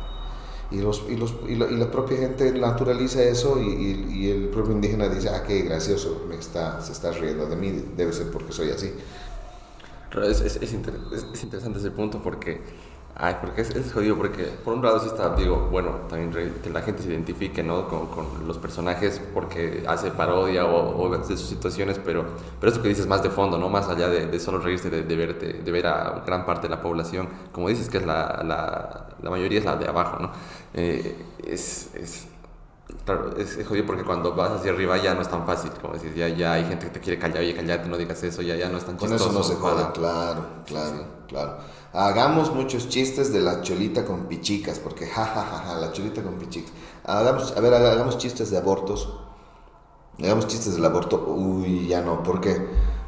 [0.71, 5.29] Y, los, y, los, y, la, propia gente naturaliza eso y, el propio indígena dice,
[5.29, 8.93] ah, qué gracioso, me está, se está riendo de mí, debe ser porque soy así.
[10.23, 12.61] Es, es, es, es interesante ese punto porque
[13.17, 16.69] Ay, porque es, es, jodido, porque por un lado sí está, digo, bueno, también que
[16.71, 17.87] la gente se identifique, ¿no?
[17.89, 22.25] Con, con los personajes porque hace parodia o, o, de sus situaciones, pero,
[22.59, 23.69] pero eso que dices más de fondo, ¿no?
[23.69, 26.75] Más allá de, de solo reírse, de, de, verte, de ver a gran parte de
[26.75, 30.33] la población, como dices que es la, la, la mayoría es la de abajo, ¿no?
[30.75, 32.27] Eh, es, es,
[33.05, 36.17] claro, es, jodido porque cuando vas hacia arriba ya no es tan fácil, como decís,
[36.17, 38.69] ya, ya hay gente que te quiere callar, oye, callate, no digas eso, ya, ya
[38.69, 39.25] no es tan chistoso.
[39.25, 41.59] Con eso no se joda, claro, claro, claro.
[41.95, 46.35] Hagamos muchos chistes de la cholita con pichicas, porque jajajaja, ja, ja, la cholita con
[46.35, 46.73] pichicas.
[47.05, 49.09] Hagamos, a ver, hagamos chistes de abortos.
[50.19, 51.25] Hagamos chistes del aborto.
[51.25, 52.57] Uy, ya no, ¿por qué?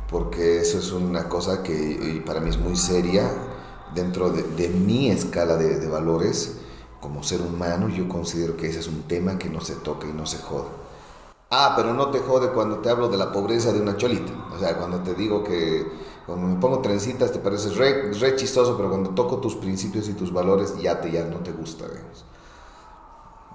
[0.09, 3.29] Porque eso es una cosa que para mí es muy seria
[3.93, 6.59] dentro de, de mi escala de, de valores
[7.01, 7.89] como ser humano.
[7.89, 10.69] Yo considero que ese es un tema que no se toca y no se jode.
[11.51, 14.33] Ah, pero no te jode cuando te hablo de la pobreza de una cholita.
[14.55, 15.87] O sea, cuando te digo que
[16.27, 20.15] cuando me pongo trencitas te parece re, re, chistoso, pero cuando toco tus principios y
[20.15, 22.25] tus valores ya, te, ya no te gusta, digamos.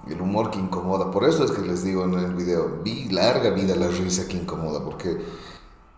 [0.08, 1.10] El humor que incomoda.
[1.10, 4.38] Por eso es que les digo en el video, vi larga vida la risa que
[4.38, 5.20] incomoda, porque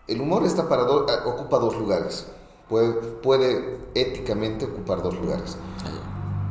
[0.07, 2.27] el humor está para ocupa dos lugares.
[2.67, 5.57] Puede, puede éticamente ocupar dos lugares.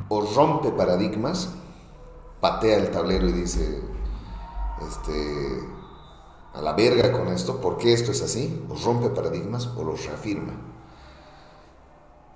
[0.08, 1.50] O rompe paradigmas,
[2.40, 3.82] patea el tablero y dice,
[4.88, 5.73] este,
[6.54, 10.52] a la verga con esto, porque esto es así, o rompe paradigmas o los reafirma.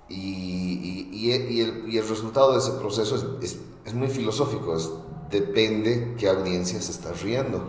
[0.09, 4.75] Y, y, y, el, y, el, resultado de ese proceso es, es, es muy filosófico,
[4.75, 4.89] es,
[5.29, 7.61] depende qué audiencia se está riendo,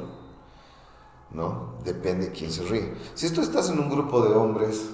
[1.31, 1.75] ¿no?
[1.85, 2.95] Depende quién se ríe.
[3.15, 4.89] Si tú estás en un grupo de hombres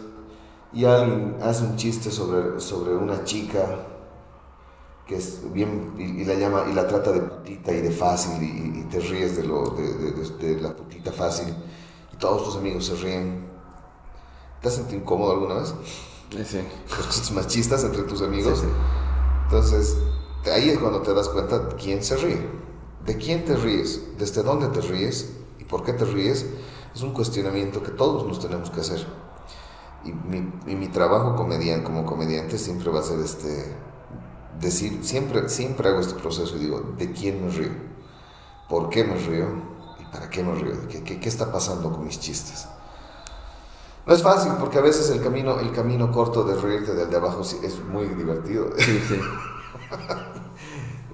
[0.72, 3.95] y alguien hace un chiste sobre, sobre una chica
[5.06, 8.82] que es bien, y, la llama, y la trata de putita y de fácil, y,
[8.90, 10.12] te ríes de, lo, de,
[10.54, 11.54] de, la putita fácil,
[12.12, 13.46] y todos tus amigos se ríen.
[14.60, 15.74] ¿Te has sentido incómodo alguna vez?
[16.48, 16.60] Sí.
[16.88, 18.60] Los machistas entre tus amigos.
[18.60, 18.66] Sí,
[19.44, 19.96] Entonces,
[20.52, 22.40] ahí es cuando te das cuenta de quién se ríe.
[23.04, 24.18] ¿De quién te ríes?
[24.18, 25.32] ¿Desde dónde te ríes?
[25.60, 26.46] ¿Y por qué te ríes?
[26.92, 29.06] Es un cuestionamiento que todos nos tenemos que hacer.
[30.04, 33.72] Y mi, y mi trabajo comedian, como comediante siempre va a ser este
[34.60, 37.72] decir, siempre, siempre hago este proceso y digo, ¿de quién me río?
[38.68, 39.46] ¿Por qué me río?
[40.00, 40.88] ¿Y para qué me río?
[40.88, 42.66] ¿Qué, qué, qué está pasando con mis chistes?
[44.06, 47.16] No es fácil porque a veces el camino, el camino corto de reírte del de
[47.16, 48.70] abajo es muy divertido.
[48.78, 49.20] Sí, sí.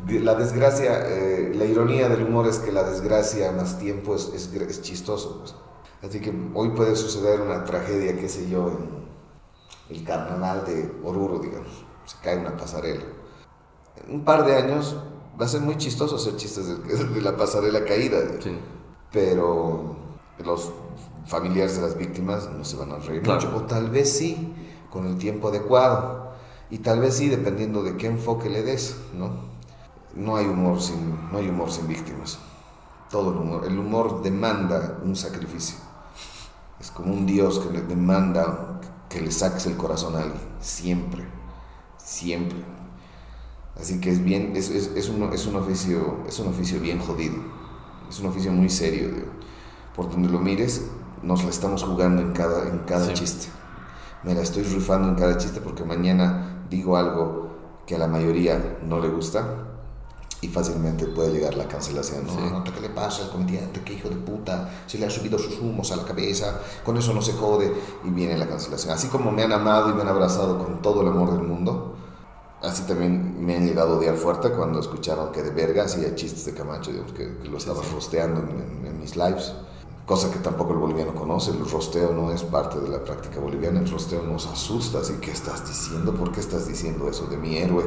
[0.19, 4.53] la desgracia, eh, la ironía del humor es que la desgracia más tiempo es, es,
[4.53, 5.39] es chistoso.
[5.41, 5.55] Pues.
[6.03, 11.39] Así que hoy puede suceder una tragedia, qué sé yo, en el carnaval de Oruro,
[11.39, 11.85] digamos.
[12.05, 13.22] Se cae una pasarela
[14.09, 14.97] un par de años
[15.41, 18.19] va a ser muy chistoso hacer chistes de, la pasarela caída.
[19.11, 19.97] Pero
[20.45, 20.73] los
[21.27, 23.55] familiares de las víctimas no se van a reír mucho.
[23.55, 24.55] O tal vez sí,
[24.91, 26.33] con el tiempo adecuado.
[26.71, 29.53] Y tal vez sí, dependiendo de qué enfoque le des, ¿no?
[30.15, 32.39] No hay humor sin, no hay humor sin víctimas.
[33.11, 33.67] Todo el humor.
[33.67, 35.77] El humor demanda un sacrificio.
[36.81, 40.41] Es como un Dios que le demanda que le saques el corazón a alguien.
[40.61, 41.27] Siempre.
[41.99, 42.72] Siempre.
[43.81, 46.99] Así que es bien, es, es, es, un, es, un, oficio, es un oficio bien
[46.99, 47.37] jodido,
[48.09, 49.09] es un oficio muy serio,
[49.97, 50.83] por donde lo mires,
[51.23, 53.49] nos la estamos jugando en cada, en cada chiste.
[54.25, 57.53] Me la estoy rifando en cada chiste porque mañana digo algo
[57.87, 59.73] que a la mayoría no le gusta
[60.43, 62.27] y fácilmente puede llegar la cancelación.
[62.27, 63.81] No, ¿qué le pasa al comediante?
[63.85, 64.71] ¿Qué hijo de puta?
[64.87, 67.73] Se le ha subido sus humos a la cabeza, con eso no se jode
[68.05, 68.93] y viene la cancelación.
[68.93, 71.95] Así como me han amado y me han abrazado con todo el amor del mundo,
[72.63, 76.45] así también me han llegado a odiar fuerte cuando escucharon que de verga hacía chistes
[76.47, 79.53] de Camacho, digamos, que, lo estaba rosteando en, mis lives.
[80.07, 83.81] Cosa que tampoco el boliviano conoce, el rosteo no es parte de la práctica boliviana,
[83.81, 87.57] el rosteo nos asusta, así que estás diciendo, ¿por qué estás diciendo eso de mi
[87.57, 87.85] héroe?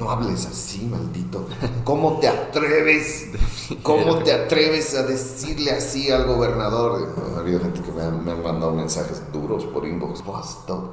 [0.00, 1.46] No hables así, maldito.
[1.84, 3.28] ¿Cómo te atreves?
[3.82, 7.06] ¿Cómo te atreves a decirle así al gobernador?
[7.36, 10.24] Ha habido gente que me han, mandado mensajes duros por inbox.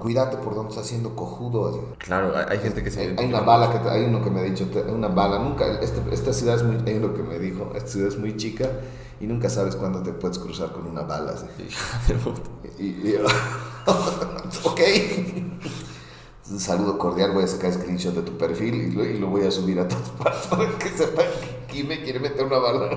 [0.02, 1.96] Cuídate por donde estás haciendo cojudo.
[2.00, 3.16] Claro, hay gente que se.
[3.18, 5.40] Hay, una bala que hay uno que me ha dicho, una bala.
[5.40, 5.80] Nunca.
[5.80, 6.76] Este, esta ciudad es muy.
[6.86, 8.70] Hay uno que me dijo, esta ciudad es muy chica
[9.22, 11.34] y nunca sabes cuándo te puedes cruzar con una bala.
[12.78, 13.16] y, y,
[14.66, 14.82] ok
[16.50, 19.46] un saludo cordial, voy a sacar screenshot de tu perfil y lo, y lo voy
[19.46, 21.26] a subir a todas partes para que sepan
[21.68, 22.90] que me quiere meter una bala.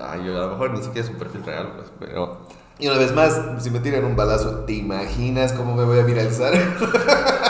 [0.00, 2.38] Ay, a lo mejor ni siquiera es un perfil real, pues, pero...
[2.78, 6.04] Y una vez más, si me tiran un balazo, ¿te imaginas cómo me voy a
[6.04, 6.54] viralizar?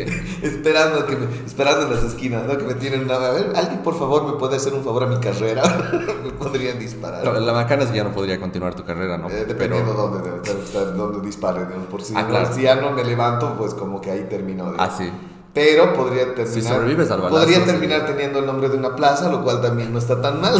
[0.42, 2.56] esperando, que me, esperando en las esquinas, ¿no?
[2.56, 3.16] Que me tienen una...
[3.16, 5.62] A ver, alguien por favor me puede hacer un favor a mi carrera.
[6.24, 7.24] me podrían disparar.
[7.24, 9.28] la bacana es que ya no podría continuar tu carrera, ¿no?
[9.30, 10.08] Eh, dependiendo Pero...
[10.08, 11.68] dónde, de, dónde disparen.
[11.90, 14.74] Por si, ah, si ya no me levanto, pues como que ahí termino.
[14.78, 15.10] Ah, sí.
[15.54, 16.48] Pero podría terminar.
[16.48, 17.42] Si sobrevives al balazo.
[17.42, 20.54] Podría terminar teniendo el nombre de una plaza, lo cual también no está tan mal.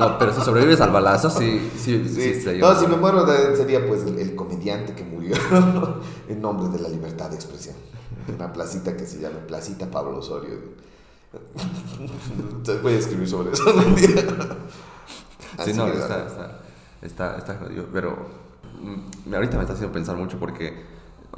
[0.00, 1.70] no, pero si sobrevives al balazo, sí.
[1.76, 2.40] sí, sí.
[2.40, 3.24] sí no, si me muero,
[3.56, 5.36] sería pues el, el comediante que murió
[6.28, 7.76] en nombre de la libertad de expresión
[8.34, 10.54] una placita que se llama Placita Pablo Osorio.
[12.38, 14.24] Entonces voy a escribir sobre eso un día.
[15.64, 16.60] sí, no, está,
[17.02, 17.86] está, está, jodido.
[17.92, 18.16] Pero
[18.82, 20.84] mm, ahorita me está haciendo pensar mucho porque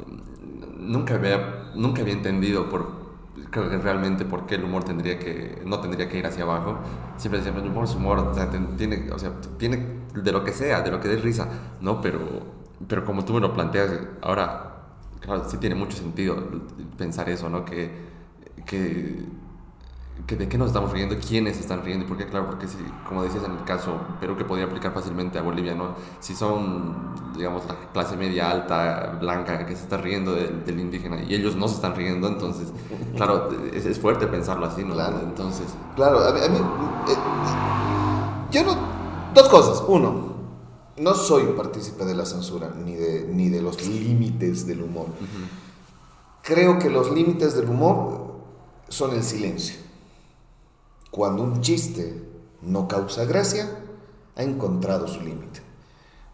[0.05, 3.01] mm, nunca había, nunca había entendido por
[3.49, 6.77] creo que realmente por qué el humor tendría que no tendría que ir hacia abajo
[7.17, 10.53] siempre decían el humor es humor o sea, tiene o sea tiene de lo que
[10.53, 11.47] sea de lo que dé risa
[11.81, 12.19] no pero
[12.87, 14.70] pero como tú me lo planteas ahora
[15.21, 16.35] claro, sí tiene mucho sentido
[16.97, 17.63] pensar eso, ¿no?
[17.63, 17.89] Que,
[18.65, 19.25] que,
[20.27, 23.43] que, de qué nos estamos riendo, quiénes están riendo, porque claro, porque si, como decías
[23.45, 25.95] en el caso Perú, que podría aplicar fácilmente a Bolivia, ¿no?
[26.19, 31.33] Si son, digamos, la clase media alta, blanca, que se está riendo del indígena y
[31.33, 32.73] ellos no se están riendo, entonces,
[33.15, 34.95] claro, es, es fuerte pensarlo así, ¿no?
[34.95, 35.19] Claro.
[35.23, 35.67] Entonces...
[35.95, 36.57] Claro, a mí,
[37.07, 37.15] eh,
[38.51, 39.01] yo no...
[39.33, 39.83] Dos cosas.
[39.87, 40.30] Uno,
[41.01, 45.07] no soy partícipe de la censura ni de, ni de los límites del humor.
[46.43, 48.35] Creo que los límites del humor
[48.87, 49.77] son el silencio.
[51.09, 52.23] Cuando un chiste
[52.61, 53.83] no causa gracia,
[54.35, 55.61] ha encontrado su límite.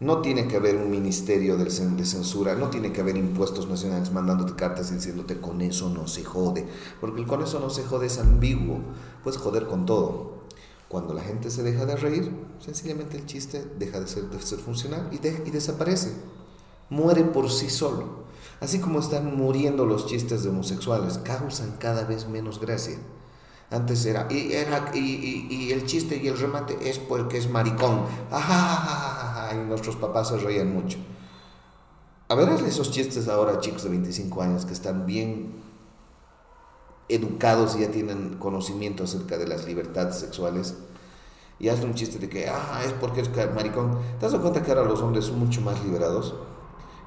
[0.00, 4.54] No tiene que haber un ministerio de censura, no tiene que haber impuestos nacionales mandándote
[4.54, 6.68] cartas diciéndote con eso no se jode,
[7.00, 8.80] porque el con eso no se jode es ambiguo,
[9.24, 10.37] puedes joder con todo.
[10.88, 14.58] Cuando la gente se deja de reír, sencillamente el chiste deja de ser, de ser
[14.58, 16.12] funcional y, y desaparece.
[16.88, 18.26] Muere por sí solo.
[18.60, 22.98] Así como están muriendo los chistes de homosexuales, causan cada vez menos gracia.
[23.70, 28.06] Antes era, y, era y, y, el chiste y el remate es porque es maricón.
[29.52, 30.98] y nuestros papás se reían mucho.
[32.28, 35.52] A ver esos chistes ahora, chicos de 25 años, que están bien
[37.08, 40.74] educados y ya tienen conocimiento acerca de las libertades sexuales
[41.60, 43.98] y hazle un chiste de que, ah, es porque es maricón.
[44.20, 46.34] ¿Te das cuenta que ahora los hombres son mucho más liberados?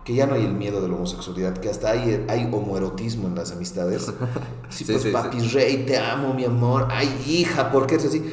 [0.04, 3.36] Que ya no hay el miedo de la homosexualidad, que hasta hay, hay homoerotismo en
[3.36, 4.12] las amistades.
[4.70, 6.88] Sí, pues papi rey, te amo, mi amor.
[6.90, 8.24] Ay, hija, ¿por qué es así?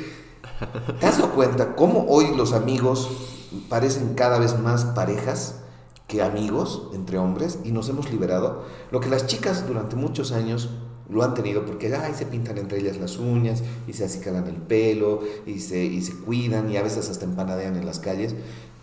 [1.01, 3.11] ¿Te has dado cuenta cómo hoy los amigos
[3.69, 5.57] parecen cada vez más parejas
[6.07, 8.67] que amigos entre hombres y nos hemos liberado?
[8.93, 10.71] Lo que las chicas durante muchos años
[11.09, 14.57] lo han tenido porque ay, se pintan entre ellas las uñas y se acicalan el
[14.57, 18.35] pelo y se, y se cuidan y a veces hasta empanadean en las calles.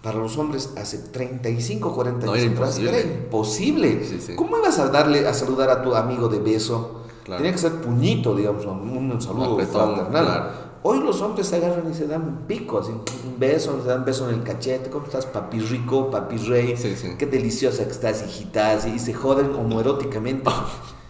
[0.01, 4.01] Para los hombres hace 35, 40 años atrás era imposible.
[4.35, 7.01] ¿Cómo ibas a darle a saludar a tu amigo de beso?
[7.25, 10.65] Tenía que ser puñito, digamos, un, saludo fraternal.
[10.83, 14.01] Hoy los hombres se agarran y se dan un pico, así, un beso, se dan
[14.01, 14.91] un beso en el cachete.
[14.91, 16.75] ¿Cómo estás, papi rico, papi rey?
[17.17, 18.77] Qué deliciosa que estás, hijita.
[18.87, 20.51] Y se joden homoeróticamente.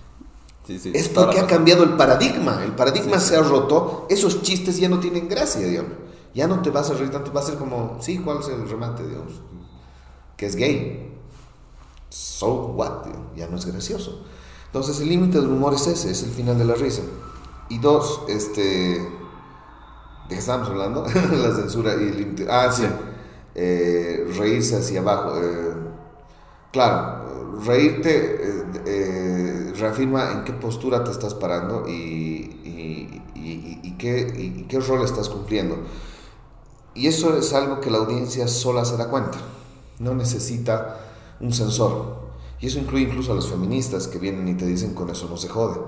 [0.67, 2.63] es porque ha cambiado el paradigma.
[2.63, 4.07] El paradigma se ha roto.
[4.09, 5.91] Esos chistes ya no tienen gracia, digamos.
[6.33, 7.31] Ya no te vas a reír tanto.
[7.31, 9.33] Va a ser como, sí, ¿cuál es el remate, digamos?
[10.35, 11.13] Que es gay.
[12.09, 13.05] So what,
[13.35, 14.23] ya no es gracioso.
[14.67, 17.01] Entonces el límite del humor es ese, es el final de la risa.
[17.69, 18.99] Y dos, este...
[18.99, 21.05] ¿De qué estábamos hablando?
[21.31, 22.47] la censura y el límite.
[22.49, 22.85] Ah, sí.
[23.53, 25.33] Eh, reírse hacia abajo.
[25.41, 25.73] Eh,
[26.71, 28.41] claro, reírte,
[28.85, 29.34] eh,
[29.75, 33.21] reafirma en qué postura te estás parando y,
[33.97, 35.77] qué, qué rol estás cumpliendo.
[36.93, 39.37] Y eso es algo que la audiencia sola se da cuenta.
[39.99, 40.99] No necesita
[41.39, 42.25] un sensor.
[42.59, 45.37] Y eso incluye incluso a los feministas que vienen y te dicen con eso no
[45.37, 45.79] se jode.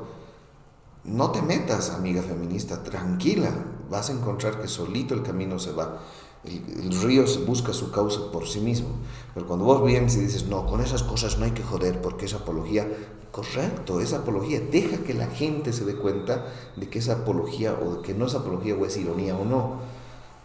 [1.05, 3.51] No te metas, amiga feminista, tranquila.
[3.89, 5.99] Vas a encontrar que solito el camino se va.
[6.45, 8.89] El, río busca su causa por sí mismo.
[9.33, 12.25] Pero cuando vos vienes y dices, no, con esas cosas no hay que joder porque
[12.25, 12.87] es apología,
[13.31, 14.59] correcto, es apología.
[14.59, 18.27] Deja que la gente se dé cuenta de que es apología o de que no
[18.27, 19.79] es apología o es ironía o no.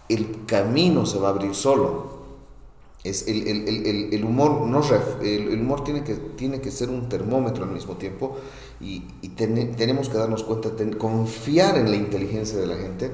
[0.08, 2.22] El camino se va a abrir solo.
[3.04, 4.80] Es el, el, el, humor, no
[5.22, 8.36] el, humor tiene que, tiene que ser un termómetro al mismo tiempo
[8.80, 13.10] y, tenemos que darnos cuenta, confiar en la inteligencia de la gente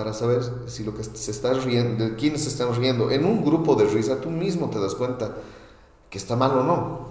[0.00, 3.10] para saber si lo que se está riendo, de quiénes se están riendo.
[3.10, 5.36] En un grupo de risa tú mismo te das cuenta
[6.08, 7.10] que está mal o no.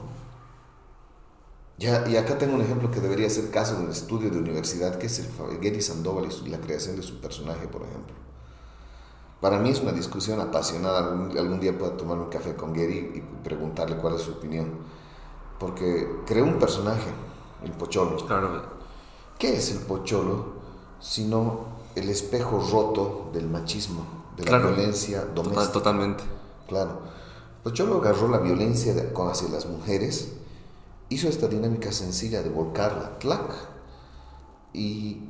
[1.78, 4.98] Ya, y acá tengo un ejemplo que debería ser caso de un estudio de universidad,
[4.98, 5.28] que es el
[5.62, 8.16] Gary Sandoval y la creación de su personaje, por ejemplo.
[9.40, 11.10] Para mí es una discusión apasionada.
[11.10, 14.80] Algún, día puedo tomar un café con Gary y preguntarle cuál es su opinión.
[15.60, 17.12] Porque creó un personaje,
[17.64, 18.18] el pocholo.
[18.26, 18.64] Claro.
[19.38, 20.58] ¿Qué es el pocholo?
[21.00, 24.06] Sino el espejo roto del machismo,
[24.38, 25.72] de la violencia doméstica.
[25.72, 26.24] Totalmente.
[26.68, 27.02] Claro.
[27.64, 30.34] Pues yo lo agarró la violencia hacia las mujeres,
[31.10, 33.54] hizo esta dinámica sencilla de volcarla, clac,
[34.72, 35.24] y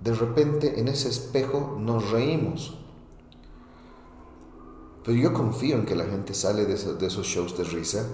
[0.00, 2.78] de repente en ese espejo nos reímos.
[5.04, 8.06] Pero yo confío en que la gente sale de, de esos shows de risa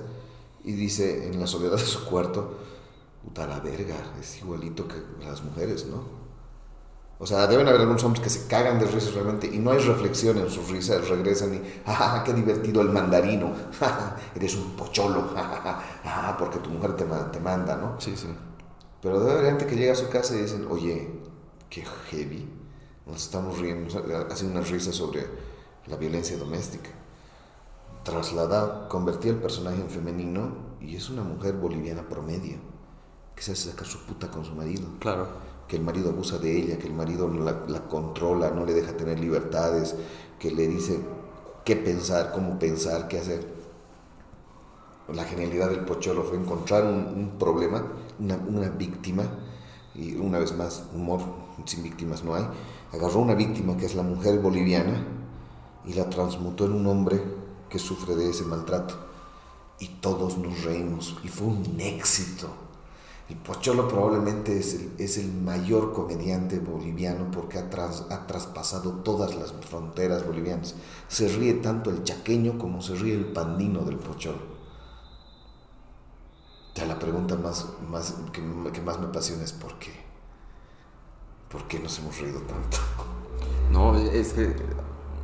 [0.65, 2.55] y dice en la soledad de su cuarto,
[3.23, 6.24] puta la verga, es igualito que las mujeres, ¿no?
[7.25, 9.79] O sea, deben haber algunos hombres que se cagan de risas realmente y no hay
[9.79, 13.51] reflexión en sus risas, regresan y, ¡ja, qué divertido el mandarino!
[14.35, 15.31] eres un pocholo!
[15.35, 17.99] ¡Ja, porque tu mujer te, te, manda, ¿no?
[17.99, 18.27] Sí, sí.
[19.01, 21.19] Pero debe haber gente que llega a su casa y dicen, oye,
[21.71, 22.47] qué heavy.
[23.07, 23.89] Nos estamos riendo,
[24.31, 25.27] haciendo una risa sobre
[25.87, 26.91] la violencia doméstica.
[28.03, 32.59] Trasladar, convertir el personaje en femenino y es una mujer boliviana promedio
[33.35, 34.87] que se hace sacar su puta con su marido.
[35.01, 38.97] Claro que el marido abusa de ella, que el marido la, controla, no le deja
[38.97, 39.95] tener libertades,
[40.39, 40.99] que le dice
[41.65, 43.47] qué pensar, cómo pensar, qué hacer.
[45.13, 47.87] La genialidad del Pocholo fue encontrar un, problema,
[48.19, 49.25] una, víctima,
[49.95, 51.21] y una vez más, humor
[51.65, 52.47] sin víctimas no hay.
[52.93, 55.05] Agarró una víctima que es la mujer boliviana
[55.85, 57.23] y la transmutó en un hombre
[57.69, 58.97] que sufre de ese maltrato.
[59.79, 62.64] Y todos nos reímos, y fue un éxito
[63.29, 69.35] el Pocholo probablemente es el, es el mayor comediante boliviano porque ha, ha traspasado todas
[69.35, 70.75] las fronteras bolivianas.
[71.09, 74.55] Se ríe tanto el chaqueño como se ríe el pandino del Pocholo.
[76.87, 79.91] La pregunta más, más, que, que más me apasiona es ¿por qué?
[81.49, 82.77] ¿Por qué nos hemos reído tanto?
[83.73, 84.55] No, es que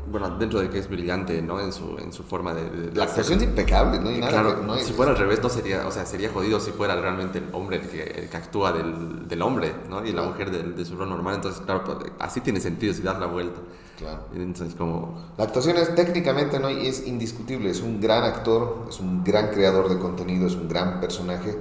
[0.07, 1.61] bueno, dentro de que es brillante, ¿no?
[1.61, 2.93] En su, en su forma de...
[2.95, 4.27] la actuación es impecable, ¿no?
[4.27, 7.49] claro, si fuera al revés, no sería, o sea, sería jodido si fuera realmente el
[7.53, 10.05] hombre el que, que actúa del, del, hombre, ¿no?
[10.05, 11.37] Y la mujer de, su rol normal.
[11.37, 13.61] Entonces, claro, pues, así tiene sentido si das la vuelta.
[13.99, 14.25] Claro.
[14.35, 15.33] Entonces, como...
[15.37, 16.71] La actuación es técnicamente, ¿no?
[16.71, 20.69] Y es indiscutible, es un gran actor, es un gran creador de contenido, es un
[20.69, 21.57] gran personaje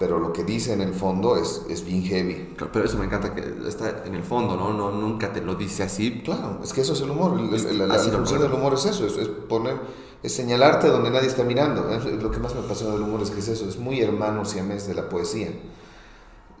[0.00, 2.54] pero lo que dice en el fondo es, es bien heavy.
[2.72, 4.72] pero eso me encanta que está en el fondo, ¿no?
[4.72, 6.22] no nunca te lo dice así.
[6.24, 7.38] Claro, es que eso es el humor.
[7.38, 9.76] la, función del humor es eso, es, poner,
[10.22, 11.82] es señalarte donde nadie está mirando.
[12.18, 14.86] Lo que más me apasiona del humor es que es eso, es muy hermano siamés
[14.86, 15.50] de la poesía.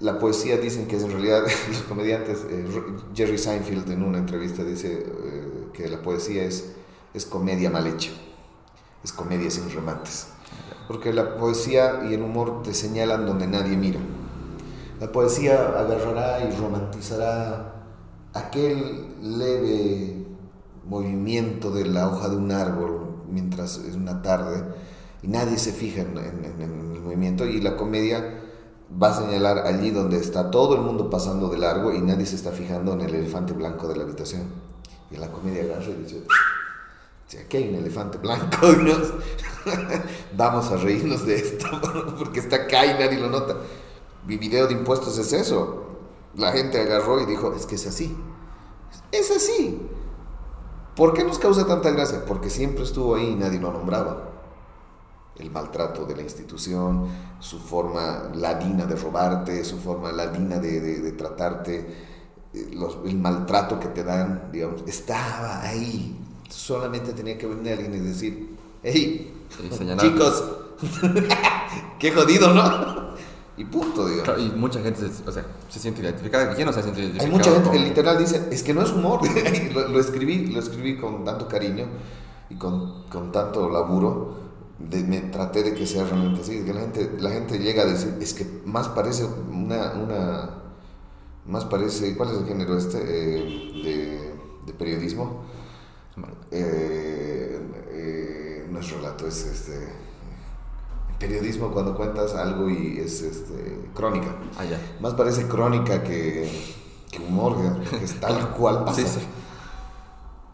[0.00, 2.66] La poesía dicen que es en realidad, los comediantes, eh,
[3.14, 6.72] Jerry Seinfeld en una entrevista dice eh, que la poesía es,
[7.14, 8.10] es comedia mal hecha,
[9.02, 10.26] es comedia sin remates
[10.90, 14.00] porque la poesía y el humor te señalan donde nadie mira.
[14.98, 17.84] La poesía agarrará y romantizará
[18.34, 20.26] aquel leve
[20.84, 24.64] movimiento de la hoja de un árbol mientras es una tarde
[25.22, 28.40] y nadie se fija en, el movimiento y la comedia
[29.00, 32.34] va a señalar allí donde está todo el mundo pasando de largo y nadie se
[32.34, 34.42] está fijando en el elefante blanco de la habitación.
[35.12, 36.24] Y la comedia agarra y dice,
[37.30, 38.58] si aquí hay un elefante blanco,
[40.36, 41.68] vamos a reírnos de esto,
[42.18, 43.56] porque está acá y nadie lo nota.
[44.26, 45.86] Mi video de impuestos es eso.
[46.34, 48.16] La gente agarró y dijo, es que es así.
[49.12, 49.80] Es así.
[50.96, 52.24] ¿Por qué nos causa tanta gracia?
[52.26, 54.30] Porque siempre estuvo ahí y nadie lo nombraba.
[55.36, 57.06] El maltrato de la institución,
[57.38, 61.78] su forma ladina de robarte, su forma ladina de, tratarte,
[62.52, 62.70] eh,
[63.04, 66.19] el maltrato que te dan, digamos, estaba ahí
[66.50, 69.32] Solamente tenía que venir alguien y decir, hey,
[69.98, 70.44] chicos,
[71.98, 73.10] qué jodido, ¿no?
[73.56, 74.06] y punto.
[74.24, 76.54] Claro, y mucha gente se, o sea, se siente identificada.
[76.54, 77.36] ¿Quién no se siente Hay identificado?
[77.38, 79.20] mucha gente que con- literal dice, es que no es humor.
[79.74, 81.84] lo, lo escribí, lo escribí con tanto cariño
[82.48, 84.36] y con, con tanto laburo.
[84.78, 86.62] De- me traté de que sea realmente así.
[86.64, 90.50] Que la gente, la gente llega a decir, es que más parece una, una
[91.46, 92.96] más parece, ¿cuál es el género este?
[92.98, 94.32] Eh, de,
[94.66, 95.42] de periodismo.
[96.50, 99.88] Eh, eh, no es relato, es este
[101.18, 104.36] periodismo cuando cuentas algo y es este, crónica.
[104.58, 104.80] Ah, ya.
[105.00, 106.50] Más parece crónica que,
[107.10, 107.56] que humor,
[107.90, 109.02] que es tal cual pasa.
[109.02, 109.26] Sí, sí.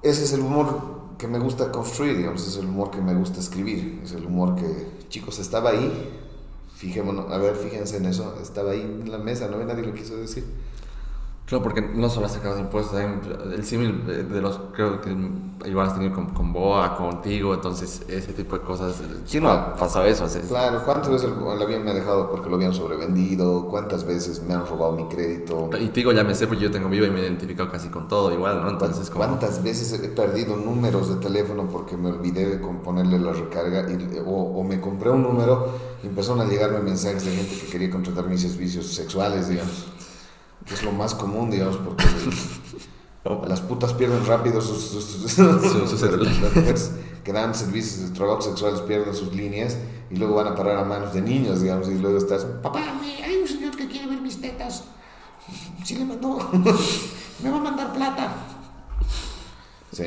[0.03, 3.41] Ese es el humor que me gusta construir, digamos, es el humor que me gusta
[3.41, 6.11] escribir, es el humor que, chicos, estaba ahí,
[6.75, 9.95] fijémonos, a ver, fíjense en eso, estaba ahí en la mesa, no ve nadie lo
[9.95, 10.45] quiso decir.
[11.47, 15.17] Claro, porque no solo has sacado impuestos, el símil de los, creo que
[15.65, 18.97] igual has tenido con, con Boa, contigo, entonces ese tipo de cosas.
[19.31, 20.27] ¿Quién no ha pasado eso?
[20.49, 23.69] Claro, ¿cuántas veces el avión me dejado porque lo habían sobrevendido?
[23.69, 25.71] ¿Cuántas veces me han robado mi crédito?
[25.81, 27.91] Y te digo, ya me sé, porque yo tengo vivo y me he identificado casi
[27.91, 28.71] con todo igual, ¿no?
[28.71, 29.25] Entonces, como...
[29.25, 34.19] ¿Cuántas veces he perdido números de teléfono porque me olvidé de ponerle la recarga y-
[34.19, 35.69] o, o me compré un número
[36.03, 39.87] y empezaron a llegarme mensajes de gente que quería contratar mis servicios sexuales, digamos?
[40.67, 42.05] Que es lo más común, digamos, porque
[43.49, 46.33] las putas pierden rápido sus, sus, sus- su celular.
[46.43, 46.93] las mujeres
[47.25, 49.77] que dan servicios de trabajo sexuales pierden sus líneas
[50.11, 52.81] y luego van a parar a manos de niños, digamos, y luego estás, papá,
[53.25, 54.85] hay un señor que quiere ver mis tetas.
[55.85, 56.39] Sí le mandó.
[57.43, 58.33] me va a mandar plata.
[59.93, 60.05] Sí,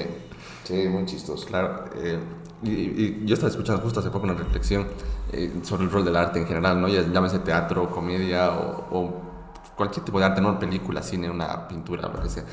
[0.66, 1.46] sí, muy chistoso.
[1.46, 2.20] Claro, eh,
[2.64, 4.88] y, y yo estaba escuchando justo hace poco una reflexión
[5.32, 6.88] eh, sobre el rol del arte en general, ¿no?
[6.90, 9.29] Ya llámese teatro, comedia o, o
[9.80, 12.44] cualquier tipo de arte, no película, cine, una pintura, lo que sea.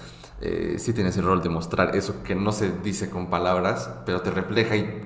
[0.41, 4.23] Eh, sí tiene ese rol de mostrar eso que no se dice con palabras, pero
[4.23, 5.03] te refleja y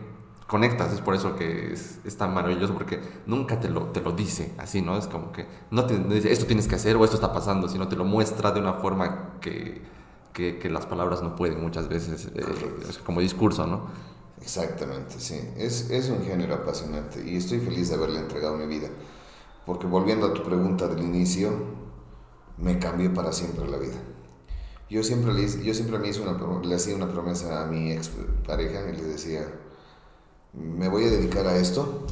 [0.46, 0.92] conectas.
[0.92, 4.52] Es por eso que es, es tan maravilloso, porque nunca te lo, te lo dice
[4.58, 4.98] así, ¿no?
[4.98, 7.68] Es como que no te no dice esto tienes que hacer o esto está pasando,
[7.70, 9.80] sino te lo muestra de una forma que,
[10.34, 12.44] que, que las palabras no pueden muchas veces, eh,
[13.06, 13.88] como discurso, ¿no?
[14.40, 15.40] Exactamente, sí.
[15.56, 18.88] Es, es un género apasionante y estoy feliz de haberle entregado mi vida.
[19.66, 21.50] Porque volviendo a tu pregunta del inicio,
[22.60, 23.96] me cambió para siempre la vida.
[24.88, 28.10] Yo siempre le, yo siempre me hice una, le hacía una promesa a mi ex
[28.46, 29.46] pareja y le decía,
[30.52, 32.06] me voy a dedicar a esto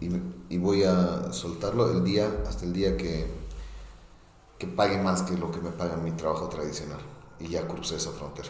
[0.00, 3.26] y, voy a soltarlo el día, hasta el día que,
[4.58, 7.00] que pague más que lo que me paga mi trabajo tradicional.
[7.40, 8.48] Y ya crucé esa frontera.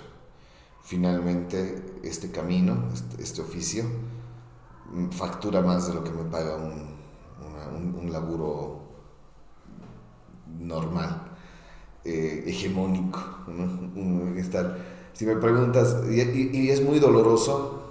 [0.83, 3.85] Finalmente, este camino, este, este oficio,
[4.93, 6.97] mm, factura más de lo que me paga un,
[7.75, 8.83] un, un laburo
[10.59, 11.32] normal,
[12.05, 13.19] eh, hegemónico.
[13.49, 14.35] ¿no?
[15.13, 17.83] Si me preguntas, y, es muy doloroso,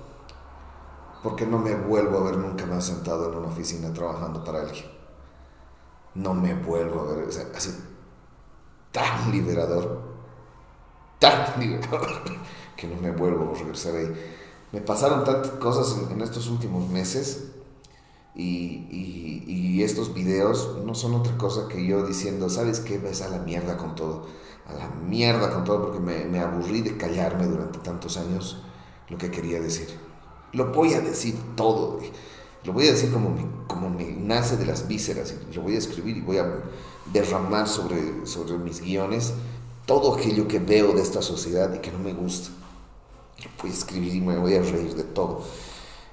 [1.24, 4.86] porque no me vuelvo a ver nunca más sentado en una oficina trabajando para alguien.
[6.16, 7.72] No me vuelvo a ver, o sea, así
[8.92, 10.02] tan liberador,
[11.20, 12.08] tan liberador,
[12.76, 14.12] que no me vuelvo a regresar ahí.
[14.72, 17.52] Me pasaron tantas cosas en estos últimos meses
[18.36, 22.98] y, y- y estos videos no son otra cosa que yo diciendo, ¿sabes qué?
[22.98, 24.28] Ves a la mierda con todo,
[24.68, 28.62] a la mierda con todo, porque me, me aburrí de callarme durante tantos años
[29.10, 29.88] lo que quería decir.
[30.54, 32.00] Lo voy a decir todo,
[32.64, 35.76] lo voy a decir como me, como me nace de las vísceras, y lo voy
[35.76, 36.62] a escribir y voy a
[37.12, 39.34] derramar sobre, sobre mis guiones
[39.86, 42.50] todo aquello que veo de esta sociedad y que no me gusta.
[43.44, 45.44] Lo voy a escribir y me voy a reír de todo.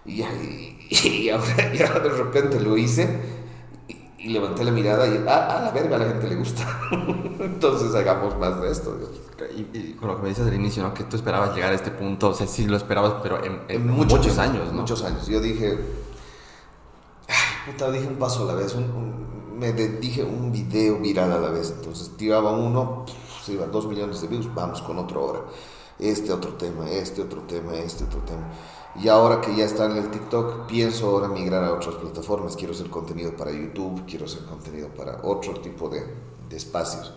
[0.08, 0.78] Y, y-
[1.24, 3.20] y ahora, de repente lo hice
[3.88, 6.66] y, y levanté la mirada y ah, a la verga a la gente le gusta.
[7.40, 8.98] Entonces hagamos más de esto.
[9.72, 10.94] Y, con lo que me dices al inicio, ¿no?
[10.94, 13.82] Que tú esperabas llegar a este punto, o sea, sí lo esperabas, pero en, en
[13.82, 14.80] En muchos, años, ¿no?
[14.80, 15.26] Muchos años.
[15.28, 15.78] Yo dije,
[17.28, 18.74] ay, puta, dije un paso a la vez.
[18.74, 21.72] un- un- me de- dije un video viral a la vez.
[21.76, 23.04] Entonces tiraba uno,
[23.44, 25.40] se iba a dos millones de views, vamos con otro ahora.
[25.98, 28.46] Este otro tema, este otro tema, este otro tema.
[28.94, 32.56] Y ahora que ya está en el TikTok, pienso ahora migrar a otras plataformas.
[32.56, 36.04] Quiero hacer contenido para YouTube, quiero hacer contenido para otro tipo de,
[36.48, 37.12] de espacios.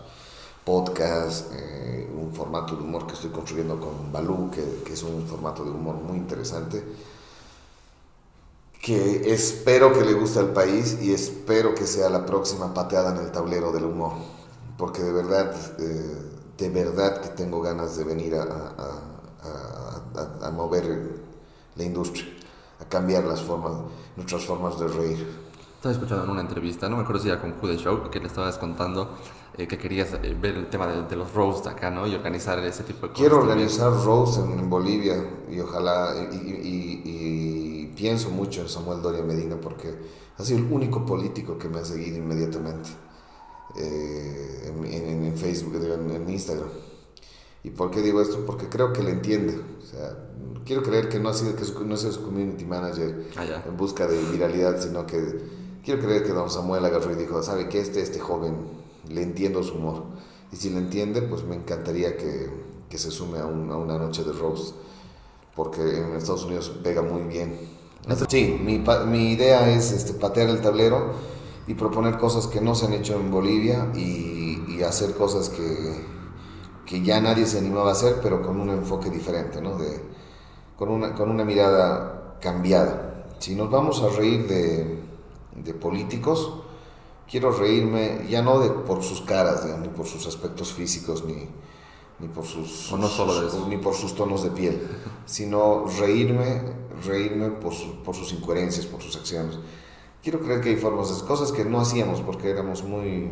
[0.64, 5.26] Podcast, eh, un formato de humor que estoy construyendo con Balú, que, que es un
[5.26, 6.84] formato de humor muy interesante
[8.80, 13.18] que espero que le guste al país y espero que sea la próxima pateada en
[13.24, 14.12] el tablero del humor,
[14.76, 16.16] porque de verdad, eh,
[16.58, 19.02] de verdad que tengo ganas de venir a, a-
[19.44, 21.21] a- a- mover
[21.76, 22.26] la industria,
[22.80, 23.72] a cambiar las formas,
[24.16, 25.26] nuestras formas de reír.
[25.76, 28.20] Estaba escuchando en una entrevista, no me acuerdo si era con Q de Show, que
[28.20, 29.16] le estabas contando
[29.58, 32.06] eh, que querías eh, ver el tema de, de los roasts acá, ¿no?
[32.06, 33.18] Y organizar ese tipo de cosas.
[33.18, 35.16] Quiero organizar roast en, en Bolivia
[35.50, 39.92] y ojalá, y, y- y- y pienso mucho en Samuel Doria Medina porque
[40.38, 42.90] ha sido el único político que me ha seguido inmediatamente
[43.76, 46.68] eh, en, Facebook, en, en, Instagram.
[47.64, 48.44] ¿Y por qué digo esto?
[48.44, 49.60] Porque creo que le entiende.
[49.80, 50.16] O sea,
[50.64, 53.76] quiero creer que no ha sido, que no ha sido su community manager ah, en
[53.76, 55.38] busca de viralidad, sino que
[55.84, 58.56] quiero creer que don Samuel agarró y dijo, ¿sabe que Este, este joven
[59.08, 60.04] le entiendo su humor.
[60.52, 62.50] Y si le entiende, pues me encantaría que,
[62.88, 64.74] que se sume a, a, una noche de roast,
[65.56, 67.58] porque en Estados Unidos pega muy bien.
[68.28, 71.12] Sí, mi, mi idea es este, patear el tablero
[71.68, 76.04] y proponer cosas que no se han hecho en Bolivia y, y hacer cosas que,
[76.86, 79.76] que, ya nadie se animaba a hacer, pero con un enfoque diferente, ¿no?
[79.76, 80.00] de,
[80.76, 83.26] con, una, con una mirada cambiada.
[83.38, 84.98] Si nos vamos a reír de,
[85.56, 86.62] de políticos,
[87.30, 91.48] quiero reírme ya no de, por sus caras, ni por sus aspectos físicos, ni,
[92.22, 94.80] ni por sus, no solo ni por sus tonos de piel,
[95.26, 96.62] sino reírme,
[97.04, 97.72] reírme por,
[98.04, 99.58] por, sus incoherencias, por sus acciones.
[100.22, 103.30] Quiero creer que hay formas, de cosas que no hacíamos porque éramos muy,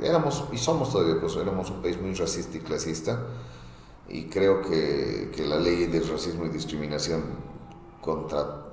[0.00, 3.18] éramos y somos todavía, pues éramos un país muy racista y clasista
[4.08, 7.22] y creo que, que la ley del racismo y discriminación
[8.00, 8.66] contra,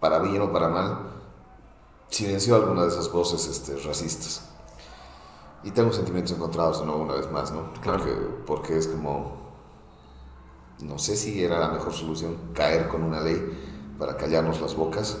[0.00, 0.98] para bien o para mal,
[2.08, 4.48] silenció alguna de esas voces este, racistas.
[5.62, 6.96] Y tengo sentimientos encontrados ¿no?
[6.96, 7.72] una vez más, ¿no?
[7.80, 7.98] Claro.
[7.98, 8.14] Porque,
[8.46, 9.36] porque es como,
[10.80, 15.18] no sé si era la mejor solución caer con una ley para callarnos las bocas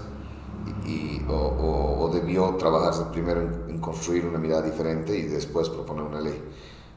[0.86, 6.04] y, o, o, debió trabajarse primero en, en, construir una mirada diferente y después proponer
[6.04, 6.42] una ley.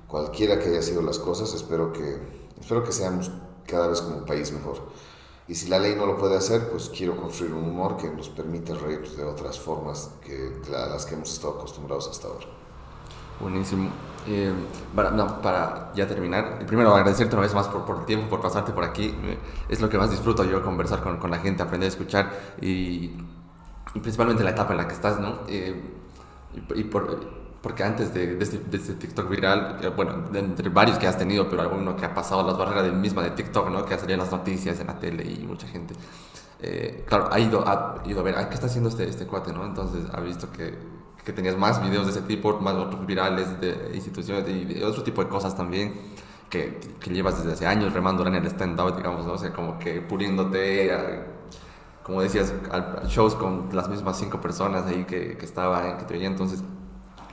[0.08, 2.18] Cualquiera que haya sido las cosas, espero que,
[2.60, 3.32] espero que seamos
[3.66, 4.78] cada vez como un país mejor.
[5.48, 8.28] Y si la ley no lo puede hacer, pues quiero construir un humor que nos
[8.30, 12.46] permita reír de otras formas que las que hemos estado acostumbrados hasta ahora.
[13.40, 13.90] Buenísimo.
[14.28, 14.52] Eh,
[14.94, 18.42] para, no, para, ya terminar, primero agradecerte una vez más por, por, el tiempo, por
[18.42, 19.16] pasarte por aquí.
[19.70, 23.16] Es lo que más disfruto yo, conversar con, con la gente, aprender a escuchar y,
[23.98, 25.40] y, principalmente la etapa en la que estás, ¿no?
[25.48, 25.82] Eh,
[26.54, 27.20] y, y por,
[27.62, 31.18] porque antes de, de, este, de, este, TikTok viral, eh, bueno, entre varios que has
[31.18, 33.86] tenido, pero alguno que ha pasado las barreras del misma de TikTok, ¿no?
[33.86, 35.94] Que ha salido en las noticias, en la tele y mucha gente.
[36.62, 39.66] Eh, claro, ha ido, ha ido a ver, ¿qué está haciendo este, este cuate, no?
[39.66, 40.78] Entonces ha visto que,
[41.24, 45.04] que tenías más videos de ese tipo, más otros virales de instituciones y de otro
[45.04, 45.94] tipo de cosas también.
[46.50, 49.34] Que, que llevas desde hace años remando en el stand-up, digamos, ¿no?
[49.34, 51.22] O sea, como que puliéndote,
[52.08, 56.14] como decías, a, shows con las mismas cinco personas ahí que, que estaban, que te
[56.14, 56.32] veían.
[56.32, 56.64] Entonces,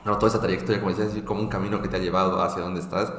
[0.03, 2.81] no, toda esa trayectoria, como decías, como un camino que te ha llevado hacia donde
[2.81, 3.11] estás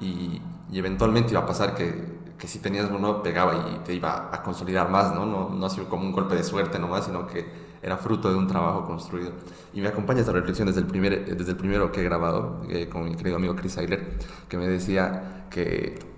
[0.00, 0.40] y,
[0.70, 4.42] y eventualmente iba a pasar que, que, si tenías uno pegaba y te iba a
[4.42, 5.26] consolidar más, ¿no?
[5.26, 7.46] No, no ha sido como un golpe de suerte nomás, sino que
[7.82, 9.32] era fruto de un trabajo construido.
[9.74, 12.88] Y me acompaña esta reflexión desde el, primer, desde el primero que he grabado eh,
[12.88, 14.16] con mi querido amigo Chris Ayler,
[14.48, 16.11] que me decía que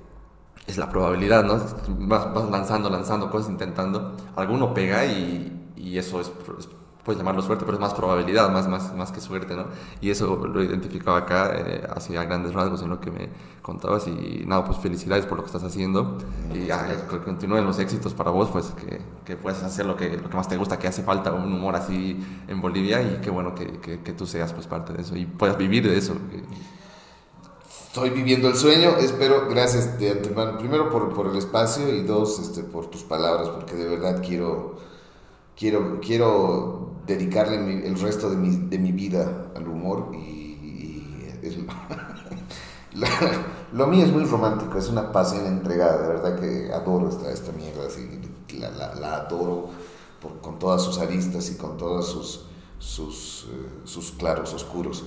[0.66, 1.60] es la probabilidad, ¿no?
[2.06, 6.68] Vas, vas lanzando, lanzando cosas, intentando, alguno pega y, y eso es, es
[7.04, 9.66] puedes llamarlo suerte, pero es más probabilidad, más, más, más que suerte, ¿no?
[10.00, 13.28] Y eso lo identificaba acá, eh, hacia grandes rasgos en lo que me
[13.62, 16.18] contabas y nada, pues felicidades por lo que estás haciendo
[16.52, 20.30] y que continúen los éxitos para vos, pues que, que puedas hacer lo que, lo
[20.30, 23.54] que más te gusta, que hace falta un humor así en Bolivia y qué bueno
[23.54, 26.16] que, que, que tú seas pues parte de eso y puedas vivir de eso.
[27.94, 32.40] Estoy viviendo el sueño, espero, gracias de antemano, primero por, por el espacio y dos,
[32.40, 34.78] este, por tus palabras, porque de verdad quiero,
[35.56, 41.66] quiero, quiero dedicarle el resto de mi, de mi, vida al humor y, y
[43.72, 47.52] lo, mío es muy romántico, es una pasión entregada, de verdad que adoro esta, esta
[47.52, 48.20] mierda, así,
[48.58, 49.68] la, la, la adoro
[50.20, 52.46] por, con todas sus aristas y con todos sus,
[52.80, 55.04] sus, eh, sus claros oscuros.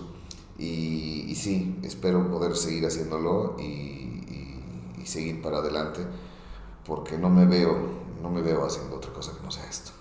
[0.58, 4.64] Y, y, sí, espero poder seguir haciéndolo y, y,
[5.02, 6.02] y seguir para adelante
[6.86, 7.78] porque no me veo,
[8.24, 9.92] no me veo haciendo otra cosa que no sea esto.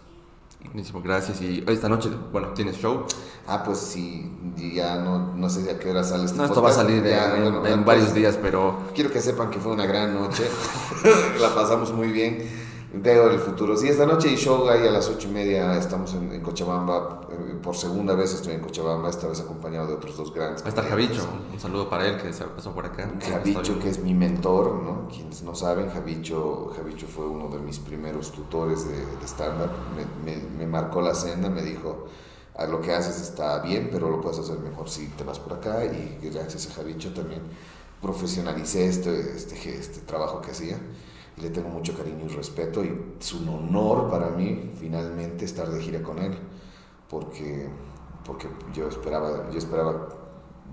[0.64, 1.40] Buenísimo, gracias.
[1.42, 3.04] Y esta noche, bueno, ¿tienes show?
[3.46, 4.30] Ah, pues sí,
[4.74, 7.36] ya no, no sé a qué hora sale este No, esto va a salir ya,
[7.36, 8.78] en, bueno, en varios días, pero...
[8.94, 10.44] Quiero que sepan que fue una gran noche,
[11.40, 12.65] la pasamos muy bien
[13.02, 13.76] veo el futuro.
[13.76, 15.76] Sí, esta noche hay show ahí a las ocho y media.
[15.76, 17.22] Estamos en, en Cochabamba.
[17.30, 20.62] Eh, por segunda vez estoy en Cochabamba, esta vez acompañado de otros dos grandes.
[20.62, 21.26] Va a estar Javicho.
[21.52, 23.10] Un saludo para él que se pasó por acá.
[23.20, 25.08] Javicho, que es mi mentor, ¿no?
[25.08, 29.70] Quienes no saben, Javicho, Javicho fue uno de mis primeros tutores de, de stand-up.
[29.96, 32.06] Me, me, me marcó la senda, me dijo
[32.70, 35.84] lo que haces está bien, pero lo puedes hacer mejor si te vas por acá.
[35.84, 37.42] Y gracias a Javicho también
[38.00, 40.80] profesionalicé este, este, este trabajo que hacía y
[41.36, 45.80] le tengo mucho cariño y respeto y es un honor para mí finalmente estar de
[45.82, 46.36] gira con él
[47.10, 47.68] porque,
[48.24, 50.08] porque yo esperaba, yo esperaba,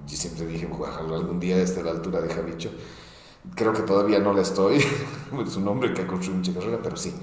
[0.07, 2.71] yo siempre dije, ojalá algún día esté a la altura de Javicho.
[3.55, 4.77] Creo que todavía no la estoy,
[5.45, 7.13] es un hombre que ha construido mucha carrera, pero sí,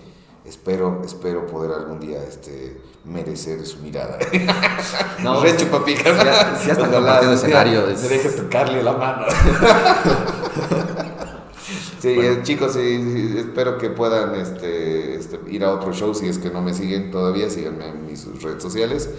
[0.43, 4.19] Espero, espero poder algún día este, merecer su mirada.
[5.23, 9.27] No, sí, ya está Cuando compartiendo la- escenario, Me es- deje tocarle la mano.
[12.01, 16.29] Sí, eh, chicos, sí, sí, espero que puedan este, este, ir a otro show si
[16.29, 19.11] es que no me siguen todavía, síganme en mis redes sociales.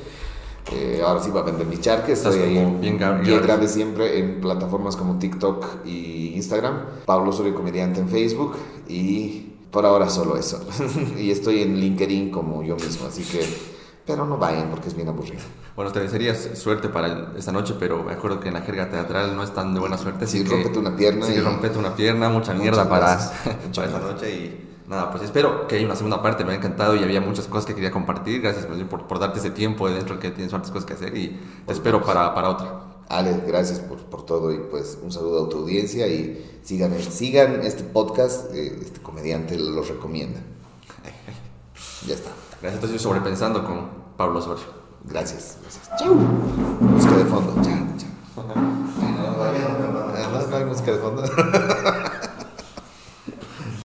[0.72, 3.24] Eh, ahora sí va a vender mi charque, estoy ahí bien grave.
[3.24, 6.80] bien grave siempre en plataformas como TikTok y Instagram.
[7.06, 8.56] Pablo Soy Comediante en Facebook
[8.88, 10.66] y por ahora solo eso.
[11.20, 13.71] y estoy en LinkedIn como yo mismo, así que...
[14.06, 15.42] Pero no vayan porque es bien aburrido.
[15.76, 19.36] Bueno, te desearía suerte para esta noche, pero me acuerdo que en la jerga teatral
[19.36, 20.28] no es tan de buena suerte.
[20.28, 23.18] Sí, rómpete una pierna Sí, y- rompete una pierna, mucha mierda para,
[23.76, 26.96] para esta noche y nada, pues espero que haya una segunda parte, me ha encantado
[26.96, 28.42] y había muchas cosas que quería compartir.
[28.42, 31.16] Gracias bien, por, por darte ese tiempo de dentro que tienes otras cosas que hacer
[31.16, 32.82] y te espero para, para otra.
[33.08, 37.62] Ale, gracias por, por todo y pues un saludo a tu audiencia y sigan, sigan
[37.62, 40.40] este podcast, eh, este comediante lo recomienda.
[42.08, 42.32] Ya está.
[42.62, 44.66] Gracias, yo sobrepensando con Pablo Osorio.
[45.06, 45.58] Gracias.
[45.62, 45.90] gracias.
[45.98, 46.14] Chau.
[46.14, 47.54] Música de fondo.
[50.52, 51.24] No hay música de fondo.